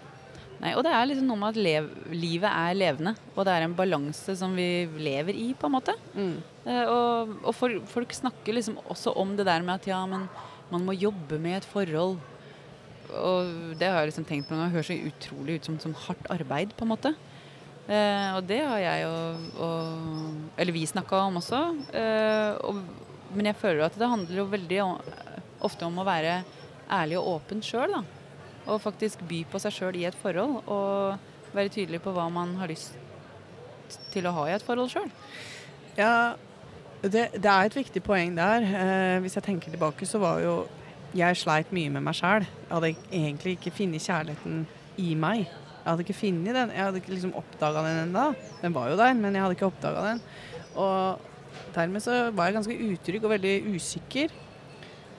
Nei, 0.63 0.73
og 0.73 0.85
det 0.87 0.93
er 0.97 1.09
liksom 1.11 1.27
noe 1.29 1.41
med 1.41 1.53
at 1.53 2.13
livet 2.17 2.49
er 2.49 2.77
levende, 2.79 3.13
og 3.35 3.45
det 3.45 3.53
er 3.53 3.67
en 3.67 3.77
balanse 3.77 4.37
som 4.39 4.55
vi 4.57 4.87
lever 4.97 5.37
i, 5.37 5.51
på 5.59 5.69
en 5.69 5.75
måte. 5.75 5.95
Mm. 6.17 6.37
Eh, 6.65 6.85
og, 6.89 7.35
og 7.43 7.53
for, 7.57 7.77
folk 7.91 8.15
snakker 8.17 8.57
liksom 8.57 8.79
også 8.87 9.13
om 9.21 9.37
det 9.37 9.47
der 9.49 9.65
med 9.67 9.77
at 9.77 9.91
ja, 9.91 10.01
men 10.09 10.25
man 10.73 10.87
må 10.87 10.97
jobbe 10.97 11.39
med 11.43 11.61
et 11.61 11.69
forhold. 11.69 12.17
Og 13.07 13.53
det 13.79 13.87
har 13.87 14.01
jeg 14.01 14.11
liksom 14.11 14.27
tenkt 14.27 14.49
på 14.49 14.57
noen 14.57 14.65
ganger. 14.65 14.79
Høres 14.79 14.91
så 14.91 15.13
utrolig 15.13 15.59
ut 15.59 15.69
som, 15.69 15.79
som 15.83 15.95
hardt 16.07 16.31
arbeid, 16.33 16.73
på 16.75 16.87
en 16.87 16.93
måte. 16.95 17.13
Eh, 17.87 18.31
og 18.35 18.43
det 18.49 18.65
har 18.67 18.81
jeg 18.83 19.05
og, 19.07 19.45
og 19.63 20.59
Eller 20.59 20.75
vi 20.75 20.83
snakka 20.91 21.21
om 21.29 21.39
også. 21.39 21.61
Eh, 21.95 22.57
og, 22.67 22.81
men 23.37 23.53
jeg 23.53 23.61
føler 23.61 23.87
at 23.87 23.99
det 23.99 24.11
handler 24.11 24.41
jo 24.41 24.51
veldig 24.51 24.81
ofte 25.67 25.87
om 25.87 26.01
å 26.01 26.07
være 26.07 26.41
ærlig 26.91 27.21
og 27.21 27.37
åpen 27.37 27.63
sjøl. 27.65 28.01
Og 28.67 28.83
faktisk 28.83 29.23
by 29.29 29.45
på 29.51 29.61
seg 29.63 29.75
sjøl 29.75 29.99
i 30.01 30.07
et 30.09 30.17
forhold. 30.19 30.63
Og 30.67 31.55
være 31.57 31.73
tydelig 31.73 32.03
på 32.05 32.13
hva 32.15 32.29
man 32.33 32.57
har 32.61 32.71
lyst 32.71 32.97
til 34.13 34.27
å 34.27 34.35
ha 34.35 34.49
i 34.49 34.57
et 34.57 34.65
forhold 34.67 34.91
sjøl. 34.93 35.13
Ja, 35.97 36.35
det, 37.03 37.29
det, 37.37 37.47
er 37.51 37.69
et 37.69 37.77
viktig 37.77 38.03
poeng 38.05 38.35
der. 38.37 38.67
Eh, 38.67 39.19
hvis 39.25 39.39
jeg 39.39 39.47
tenker 39.47 39.73
tilbake, 39.73 40.09
så 40.09 40.21
var 40.23 40.43
jo 40.45 40.57
Jeg 41.17 41.37
sleit 41.39 41.71
mye 41.73 41.89
med 41.89 42.03
meg 42.05 42.17
sjæl. 42.19 42.45
Jeg 42.45 42.73
hadde 42.75 42.89
egentlig 43.15 43.53
ikke 43.57 43.71
funnet 43.73 44.05
kjærligheten 44.05 44.67
i 45.01 45.15
meg. 45.17 45.47
Jeg 45.47 45.87
hadde 45.87 46.03
ikke 46.03 46.17
funnet 46.19 46.57
den. 46.59 46.73
Jeg 46.75 46.83
hadde 46.83 47.01
ikke 47.01 47.13
liksom 47.15 47.37
oppdaga 47.39 47.85
den 47.87 48.01
ennå. 48.03 48.25
Den 48.61 48.75
var 48.75 48.91
jo 48.91 48.99
der, 48.99 49.15
men 49.15 49.33
jeg 49.33 49.45
hadde 49.45 49.57
ikke 49.57 49.69
oppdaga 49.71 50.03
den. 50.11 50.21
Og 50.75 51.21
dermed 51.77 52.03
så 52.05 52.19
var 52.35 52.51
jeg 52.51 52.57
ganske 52.59 52.77
utrygg 52.91 53.25
og 53.25 53.33
veldig 53.33 53.55
usikker. 53.77 54.35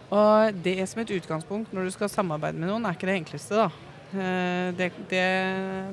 Og 0.08 0.62
det 0.64 0.80
som 0.88 1.02
et 1.04 1.14
utgangspunkt 1.18 1.74
når 1.76 1.88
du 1.88 1.96
skal 1.96 2.12
samarbeide 2.12 2.60
med 2.60 2.70
noen, 2.72 2.86
er 2.88 2.96
ikke 2.96 3.10
det 3.10 3.20
enkleste, 3.22 3.66
da. 3.66 3.70
Eh, 4.16 4.70
det, 4.78 4.92
det 5.12 5.26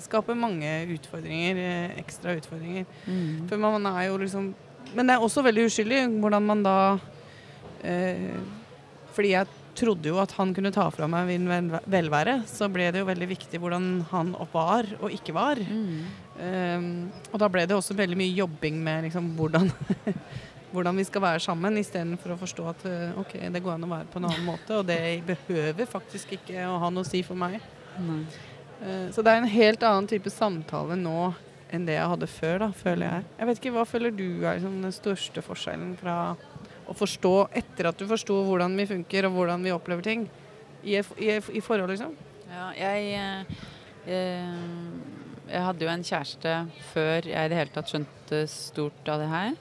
skaper 0.04 0.38
mange 0.38 0.70
utfordringer, 0.94 1.58
eh, 1.58 1.96
ekstra 1.98 2.36
utfordringer. 2.38 2.86
Mm. 3.08 3.48
For 3.50 3.58
man 3.58 3.90
er 3.90 4.06
jo 4.06 4.20
liksom 4.22 4.52
Men 4.94 5.08
det 5.08 5.16
er 5.16 5.24
også 5.24 5.42
veldig 5.42 5.64
uskyldig 5.66 6.00
hvordan 6.22 6.44
man 6.46 6.60
da 6.62 6.76
eh, 7.82 8.36
Fordi 9.16 9.32
jeg 9.32 9.48
trodde 9.74 10.06
jo 10.06 10.20
at 10.22 10.30
han 10.36 10.52
kunne 10.54 10.70
ta 10.70 10.86
fra 10.94 11.08
meg 11.10 11.26
min 11.32 11.48
velvære, 11.90 12.36
så 12.46 12.68
ble 12.70 12.92
det 12.94 13.00
jo 13.02 13.08
veldig 13.08 13.26
viktig 13.32 13.58
hvordan 13.58 13.88
han 14.12 14.30
var 14.52 14.86
og 15.00 15.10
ikke 15.10 15.34
var. 15.34 15.58
Mm. 15.58 16.04
Um, 16.34 16.86
og 17.32 17.40
da 17.42 17.48
ble 17.50 17.64
det 17.66 17.74
også 17.74 17.96
veldig 17.98 18.18
mye 18.18 18.36
jobbing 18.36 18.78
med 18.84 19.08
liksom, 19.08 19.32
hvordan, 19.38 19.72
hvordan 20.74 20.98
vi 20.98 21.06
skal 21.06 21.22
være 21.24 21.42
sammen, 21.44 21.78
istedenfor 21.78 22.34
å 22.34 22.40
forstå 22.40 22.66
at 22.72 22.84
uh, 22.90 23.22
ok, 23.22 23.36
det 23.54 23.62
går 23.62 23.76
an 23.76 23.86
å 23.86 23.92
være 23.94 24.10
på 24.10 24.20
en 24.20 24.28
annen 24.30 24.48
måte, 24.48 24.80
og 24.80 24.88
det 24.90 24.98
behøver 25.28 25.88
faktisk 25.90 26.34
ikke 26.38 26.66
å 26.68 26.76
ha 26.82 26.90
noe 26.92 27.06
å 27.06 27.08
si 27.08 27.22
for 27.26 27.38
meg. 27.38 27.60
Nei. 27.94 28.24
så 29.14 29.22
det 29.22 29.30
er 29.30 29.38
en 29.38 29.52
helt 29.52 29.84
annen 29.86 30.08
type 30.10 30.30
samtale 30.34 30.96
nå 30.98 31.28
enn 31.74 31.86
det 31.86 31.96
jeg 31.96 32.10
hadde 32.10 32.28
før, 32.30 32.56
da, 32.64 32.68
føler 32.76 33.06
jeg. 33.08 33.26
Jeg 33.38 33.48
vet 33.48 33.60
ikke, 33.60 33.74
Hva 33.76 33.84
føler 33.88 34.14
du 34.14 34.26
er 34.44 34.58
liksom, 34.58 34.80
den 34.84 34.94
største 34.94 35.44
forskjellen 35.44 35.94
fra 36.00 36.16
å 36.84 36.96
forstå 36.96 37.34
etter 37.62 37.88
at 37.88 38.00
du 38.00 38.06
forsto 38.10 38.36
hvordan 38.46 38.76
vi 38.78 38.88
funker 38.90 39.28
og 39.28 39.38
hvordan 39.38 39.64
vi 39.64 39.72
opplever 39.74 40.04
ting 40.04 40.26
i, 40.84 40.98
i, 40.98 41.30
i 41.32 41.62
forhold, 41.64 41.94
liksom? 41.94 42.12
Ja, 42.50 42.68
jeg, 42.76 43.08
jeg, 43.14 43.56
eh, 44.12 45.24
jeg 45.48 45.64
hadde 45.68 45.86
jo 45.86 45.92
en 45.94 46.06
kjæreste 46.06 46.54
før 46.92 47.30
jeg 47.30 47.34
i 47.34 47.52
det 47.52 47.58
hele 47.58 47.74
tatt 47.74 47.90
skjønte 47.90 48.44
stort 48.52 49.10
av 49.10 49.24
det 49.24 49.30
her. 49.32 49.56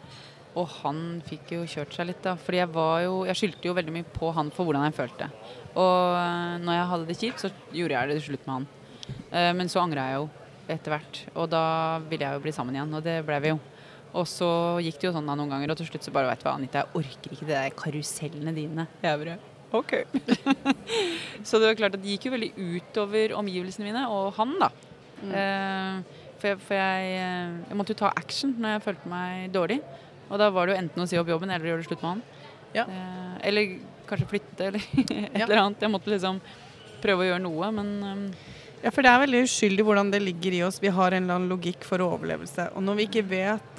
Og 0.59 0.69
han 0.83 0.99
fikk 1.25 1.55
jo 1.55 1.63
kjørt 1.69 1.95
seg 1.95 2.11
litt, 2.11 2.21
da. 2.25 2.35
Fordi 2.37 2.61
jeg 2.61 2.69
var 2.75 3.01
jo 3.05 3.15
Jeg 3.29 3.39
skyldte 3.39 3.69
jo 3.69 3.75
veldig 3.77 3.95
mye 3.95 4.07
på 4.15 4.29
han 4.35 4.51
for 4.53 4.67
hvordan 4.67 4.85
jeg 4.87 4.97
følte. 4.97 5.29
Og 5.73 6.15
eh, 6.19 6.55
når 6.61 6.77
jeg 6.77 6.89
hadde 6.91 7.09
det 7.09 7.19
kjipt, 7.19 7.43
så 7.43 7.51
gjorde 7.73 7.97
jeg 7.97 8.09
det 8.09 8.17
til 8.19 8.27
slutt 8.31 8.47
med 8.47 8.55
han. 8.55 8.67
Eh, 9.33 9.51
men 9.57 9.71
så 9.71 9.81
angra 9.81 10.07
jeg 10.11 10.21
jo 10.21 10.27
etter 10.73 10.93
hvert. 10.93 11.21
Og 11.33 11.49
da 11.51 11.63
ville 12.09 12.27
jeg 12.27 12.37
jo 12.37 12.43
bli 12.45 12.53
sammen 12.55 12.77
igjen, 12.77 12.93
og 12.93 13.05
det 13.05 13.17
ble 13.27 13.39
vi 13.43 13.53
jo. 13.53 13.61
Og 14.13 14.27
så 14.29 14.49
gikk 14.85 14.99
det 15.01 15.07
jo 15.09 15.15
sånn 15.15 15.29
da 15.29 15.35
noen 15.37 15.49
ganger, 15.55 15.73
og 15.73 15.79
til 15.79 15.89
slutt 15.89 16.05
så 16.05 16.13
bare 16.13 16.29
vet 16.29 16.43
du 16.43 16.45
hva, 16.45 16.53
Anita, 16.59 16.83
jeg 16.83 17.01
orker 17.01 17.33
ikke 17.33 17.47
de 17.47 17.55
der 17.55 17.75
karusellene 17.77 18.53
dine. 18.53 18.85
Jeg 19.01 19.21
bare 19.23 19.39
OK. 19.73 19.93
så 21.47 21.57
det 21.57 21.65
var 21.71 21.79
klart 21.79 21.95
at 21.97 22.03
det 22.03 22.13
gikk 22.13 22.27
jo 22.27 22.35
veldig 22.35 22.51
utover 22.61 23.33
omgivelsene 23.39 23.87
mine, 23.87 24.03
og 24.13 24.35
han, 24.37 24.53
da. 24.61 24.69
Mm. 25.23 25.31
Eh, 25.39 26.19
for, 26.37 26.51
jeg, 26.51 26.61
for 26.61 26.77
jeg, 26.77 27.09
jeg, 27.71 27.77
måtte 27.79 27.95
jo 27.95 28.01
ta 28.03 28.13
action 28.19 28.53
når 28.59 28.75
jeg 28.75 28.85
følte 28.85 29.09
meg 29.09 29.47
dårlig. 29.55 29.79
Og 30.29 30.39
da 30.41 30.49
var 30.53 30.67
det 30.67 30.75
jo 30.75 30.81
enten 30.83 31.03
å 31.03 31.07
si 31.09 31.19
opp 31.19 31.31
jobben 31.31 31.51
eller 31.53 31.71
gjøre 31.71 31.83
det 31.83 31.89
slutt 31.89 32.03
med 32.03 32.11
han. 32.11 32.23
Ja. 32.73 32.85
Eh, 32.89 33.35
eller 33.49 33.77
kanskje 34.09 34.29
flytte, 34.31 34.69
eller 34.69 34.85
et 35.03 35.39
ja. 35.39 35.45
eller 35.45 35.63
annet. 35.65 35.83
Jeg 35.83 35.93
måtte 35.93 36.13
liksom 36.13 36.41
prøve 37.03 37.25
å 37.25 37.29
gjøre 37.31 37.43
noe, 37.43 37.71
men 37.75 37.93
um, 38.03 38.25
ja, 38.83 38.91
for 38.91 39.03
det 39.03 39.11
er 39.11 39.21
veldig 39.23 39.43
uskyldig 39.45 39.85
hvordan 39.87 40.09
det 40.11 40.23
ligger 40.23 40.55
i 40.57 40.63
oss. 40.67 40.81
Vi 40.83 40.91
har 40.91 41.13
en 41.13 41.23
eller 41.23 41.39
annen 41.39 41.51
logikk 41.51 41.85
for 41.87 42.03
overlevelse. 42.03 42.69
Og 42.75 42.83
når 42.83 42.99
vi 42.99 43.07
ikke 43.09 43.25
vet 43.27 43.69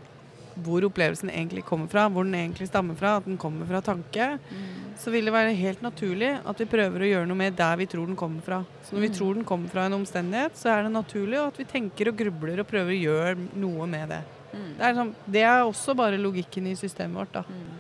hvor 0.65 0.85
opplevelsen 0.87 1.33
egentlig 1.33 1.65
kommer 1.67 1.91
fra, 1.91 2.07
hvor 2.09 2.27
den 2.27 2.37
egentlig 2.39 2.69
stammer 2.71 2.97
fra, 2.99 3.17
at 3.19 3.27
den 3.27 3.37
kommer 3.41 3.67
fra 3.67 3.81
tanke, 3.85 4.29
mm. 4.39 4.95
så 5.01 5.11
vil 5.11 5.27
det 5.27 5.35
være 5.35 5.57
helt 5.59 5.83
naturlig 5.83 6.31
at 6.47 6.63
vi 6.63 6.69
prøver 6.71 7.03
å 7.03 7.11
gjøre 7.11 7.29
noe 7.31 7.41
med 7.41 7.59
der 7.59 7.81
vi 7.81 7.89
tror 7.91 8.07
den 8.07 8.19
kommer 8.19 8.45
fra. 8.47 8.61
Så 8.87 8.95
når 8.95 9.03
mm. 9.03 9.07
vi 9.07 9.13
tror 9.19 9.35
den 9.35 9.49
kommer 9.49 9.73
fra 9.73 9.89
en 9.89 9.99
omstendighet, 9.99 10.57
så 10.61 10.71
er 10.77 10.87
det 10.87 10.95
naturlig 10.95 11.41
at 11.43 11.59
vi 11.59 11.69
tenker 11.69 12.13
og 12.13 12.21
grubler 12.23 12.63
og 12.63 12.71
prøver 12.71 12.95
å 12.95 13.03
gjøre 13.03 13.35
noe 13.61 13.91
med 13.91 14.15
det. 14.15 14.23
Mm. 14.55 14.73
Det, 14.79 14.87
er 14.87 14.99
sånn, 14.99 15.13
det, 15.37 15.45
er 15.45 15.63
også 15.65 15.97
bare 15.99 16.21
logikken 16.21 16.69
i 16.71 16.77
systemet 16.79 17.21
vårt, 17.21 17.35
da. 17.35 17.45
Mm. 17.49 17.71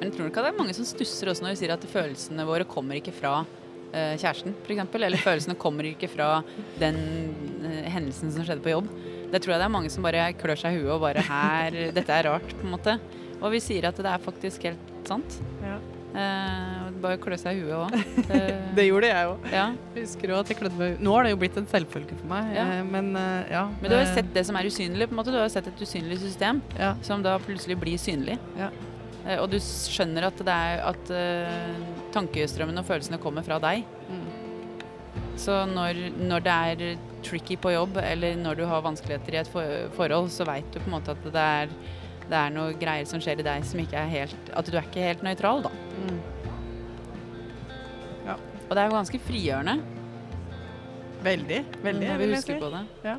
Men 0.00 0.12
tror 0.12 0.24
du 0.24 0.30
ikke 0.30 0.42
at 0.42 0.48
det 0.48 0.52
er 0.52 0.60
mange 0.60 0.76
som 0.76 0.88
stusser 0.88 1.32
også 1.32 1.46
når 1.46 1.54
vi 1.54 1.60
sier 1.62 1.74
at 1.74 1.88
følelsene 1.88 2.48
våre 2.48 2.68
kommer 2.68 3.00
ikke 3.00 3.14
fra 3.16 3.38
eh, 3.94 4.14
kjæresten, 4.20 4.54
f.eks. 4.66 4.84
Eller 5.00 5.24
følelsene 5.24 5.58
kommer 5.60 5.88
ikke 5.88 6.10
fra 6.12 6.28
den 6.80 7.00
eh, 7.64 7.88
hendelsen 7.88 8.32
som 8.34 8.46
skjedde 8.46 8.64
på 8.64 8.74
jobb. 8.74 8.90
Det 9.32 9.40
tror 9.42 9.56
jeg 9.56 9.62
det 9.64 9.66
er 9.66 9.74
mange 9.74 9.90
som 9.90 10.04
bare 10.06 10.28
klør 10.38 10.60
seg 10.60 10.76
i 10.76 10.82
huet 10.82 10.94
og 10.94 11.02
bare 11.02 11.24
her, 11.26 11.78
Dette 11.96 12.20
er 12.20 12.28
rart, 12.28 12.52
på 12.54 12.66
en 12.66 12.74
måte. 12.76 12.98
Og 13.40 13.50
vi 13.54 13.60
sier 13.64 13.88
at 13.88 13.98
det 13.98 14.10
er 14.10 14.22
faktisk 14.22 14.68
helt 14.68 14.92
sant. 15.08 15.40
Ja. 15.64 15.78
Eh, 16.14 16.83
bare 17.04 17.20
klø 17.22 17.38
seg 17.40 17.60
i 17.60 17.64
huet 17.64 17.76
òg. 17.76 18.32
det 18.78 18.88
gjorde 18.88 19.10
jeg 19.12 19.28
òg. 19.30 19.46
Ja. 19.52 19.66
Husker 19.98 20.34
jo 20.34 20.40
at 20.40 20.50
jeg 20.50 20.58
klødde 20.60 20.80
meg 20.80 21.04
Nå 21.04 21.14
har 21.14 21.26
det 21.26 21.34
jo 21.34 21.40
blitt 21.44 21.60
en 21.60 21.68
selvfølge 21.70 22.18
for 22.18 22.30
meg, 22.32 22.50
ja. 22.56 22.64
Eh, 22.78 22.82
men 22.88 23.12
uh, 23.18 23.44
ja. 23.52 23.68
Men 23.78 23.92
du 23.92 23.98
har 23.98 24.06
jo 24.06 24.16
sett 24.16 24.32
det 24.34 24.46
som 24.48 24.58
er 24.58 24.70
usynlig, 24.70 25.08
på 25.10 25.16
en 25.16 25.20
måte. 25.20 25.34
Du 25.34 25.38
har 25.40 25.52
sett 25.52 25.70
et 25.70 25.86
usynlig 25.86 26.18
system 26.24 26.64
som 27.04 27.22
da 27.24 27.36
plutselig 27.42 27.78
blir 27.80 28.00
synlig. 28.00 28.40
Ja. 28.58 28.72
Eh, 29.24 29.40
og 29.40 29.48
du 29.52 29.58
skjønner 29.62 30.28
at, 30.28 30.40
det 30.44 30.54
er, 30.54 30.82
at 30.90 31.12
uh, 31.14 32.08
tankestrømmen 32.14 32.80
og 32.80 32.88
følelsene 32.88 33.20
kommer 33.22 33.46
fra 33.46 33.60
deg. 33.62 33.84
Mm. 34.10 34.24
Så 35.40 35.64
når, 35.70 35.98
når 36.20 36.44
det 36.44 36.54
er 36.54 37.02
tricky 37.24 37.56
på 37.58 37.72
jobb, 37.74 37.98
eller 38.02 38.36
når 38.38 38.60
du 38.60 38.64
har 38.68 38.84
vanskeligheter 38.84 39.34
i 39.34 39.40
et 39.40 39.50
for 39.50 39.88
forhold, 39.96 40.30
så 40.34 40.46
veit 40.46 40.68
du 40.72 40.78
på 40.78 40.90
en 40.90 40.96
måte 40.98 41.14
at 41.14 41.24
det 41.24 41.46
er, 41.58 41.72
det 42.28 42.38
er 42.38 42.54
noe 42.54 42.76
greier 42.78 43.08
som 43.08 43.22
skjer 43.22 43.40
i 43.42 43.46
deg 43.46 43.66
som 43.68 43.80
ikke 43.82 44.00
er 44.00 44.08
helt 44.08 44.52
At 44.56 44.68
du 44.70 44.78
er 44.78 44.86
ikke 44.86 45.08
helt 45.08 45.24
nøytral, 45.26 45.64
da. 45.66 45.72
Mm. 46.04 46.13
Og 48.68 48.72
det 48.72 48.80
er 48.82 48.88
jo 48.88 48.96
ganske 48.96 49.20
frigjørende 49.26 49.76
Veldig. 51.24 51.60
Veldig, 51.82 52.08
når 52.08 52.18
vil 52.20 52.28
vi 52.28 52.34
jeg 52.34 52.42
si. 52.44 52.56
på 52.60 52.68
det. 52.68 53.14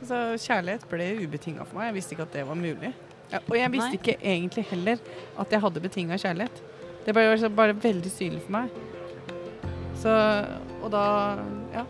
Altså, 0.00 0.18
kjærlighet 0.40 0.86
ble 0.88 1.08
ubetinga 1.20 1.66
for 1.68 1.78
meg. 1.78 1.90
Jeg 1.90 1.96
visste 1.98 2.14
ikke 2.16 2.24
at 2.24 2.36
det 2.36 2.44
var 2.48 2.56
mulig. 2.56 2.92
Ja, 3.32 3.40
og 3.44 3.56
jeg 3.56 3.72
visste 3.72 3.90
Nei. 3.90 3.98
ikke 3.98 4.14
egentlig 4.20 4.64
heller 4.70 5.02
at 5.40 5.52
jeg 5.52 5.60
hadde 5.60 5.82
betinga 5.84 6.16
kjærlighet. 6.20 6.62
Det 7.04 7.14
ble 7.14 7.26
bare, 7.28 7.50
bare 7.58 7.76
veldig 7.82 8.12
synlig 8.12 8.40
for 8.46 8.56
meg. 8.56 8.80
Så 10.02 10.14
Og 10.82 10.90
da 10.90 11.04
Ja. 11.72 11.84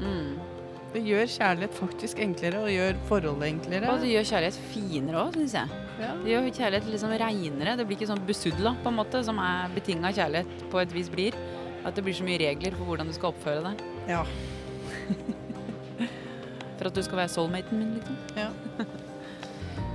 Mm. 0.00 0.40
Det 0.92 1.00
gjør 1.06 1.28
kjærlighet 1.30 1.74
faktisk 1.74 2.18
enklere, 2.20 2.58
og 2.60 2.68
gjør 2.68 2.96
forholdet 3.08 3.48
enklere. 3.48 3.88
Og 3.88 4.00
det 4.02 4.10
gjør 4.10 4.26
kjærlighet 4.28 4.58
finere 4.74 5.22
òg, 5.22 5.32
syns 5.38 5.54
jeg. 5.54 5.68
Ja. 6.02 6.10
Det 6.20 6.32
gjør 6.32 6.48
kjærlighet 6.58 6.90
liksom 6.92 7.14
reinere. 7.22 7.76
Det 7.78 7.86
blir 7.86 7.96
ikke 7.96 8.10
sånn 8.10 8.26
besudla, 8.28 8.74
på 8.82 8.90
en 8.90 8.98
måte, 8.98 9.22
som 9.24 9.38
er 9.40 9.72
betinga 9.72 10.12
kjærlighet 10.12 10.66
på 10.72 10.82
et 10.82 10.92
vis 10.92 11.08
blir. 11.08 11.38
At 11.82 11.96
det 11.96 12.04
blir 12.06 12.14
så 12.14 12.26
mye 12.26 12.40
regler 12.40 12.76
for 12.78 12.88
hvordan 12.88 13.10
du 13.10 13.14
skal 13.16 13.32
oppføre 13.32 13.62
deg. 13.66 13.86
Ja. 14.10 14.22
for 16.78 16.90
at 16.90 16.94
du 16.94 17.02
skal 17.02 17.22
være 17.24 17.32
soulmaten 17.32 17.78
min, 17.78 17.96
liksom. 17.98 18.18
Ja. 18.38 18.50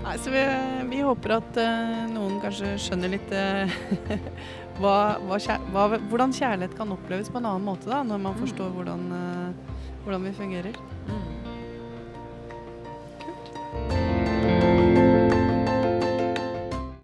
Nei, 0.08 0.15
så 0.23 0.32
vi, 0.32 0.43
vi 0.88 1.02
håper 1.04 1.34
at 1.36 1.58
uh, 1.60 2.06
noen 2.13 2.38
kanskje 2.39 2.78
skjønner 2.80 3.12
litt 3.12 3.34
uh, 3.36 3.67
hva, 4.80 4.95
hva, 5.28 5.39
hva, 5.73 5.88
hvordan 6.08 6.36
kjærlighet 6.38 6.78
kan 6.80 6.93
oppleves 6.95 7.32
på 7.34 7.41
en 7.41 7.50
annen 7.50 7.67
måte, 7.67 7.89
da, 7.91 8.04
når 8.08 8.23
man 8.23 8.38
mm. 8.38 8.41
forstår 8.45 8.71
hvordan, 8.78 9.08
uh, 9.12 9.80
hvordan, 10.06 10.28
vi 10.30 10.36
fungerer. 10.39 10.84
Mm. 11.08 11.23
Kult. 13.26 14.07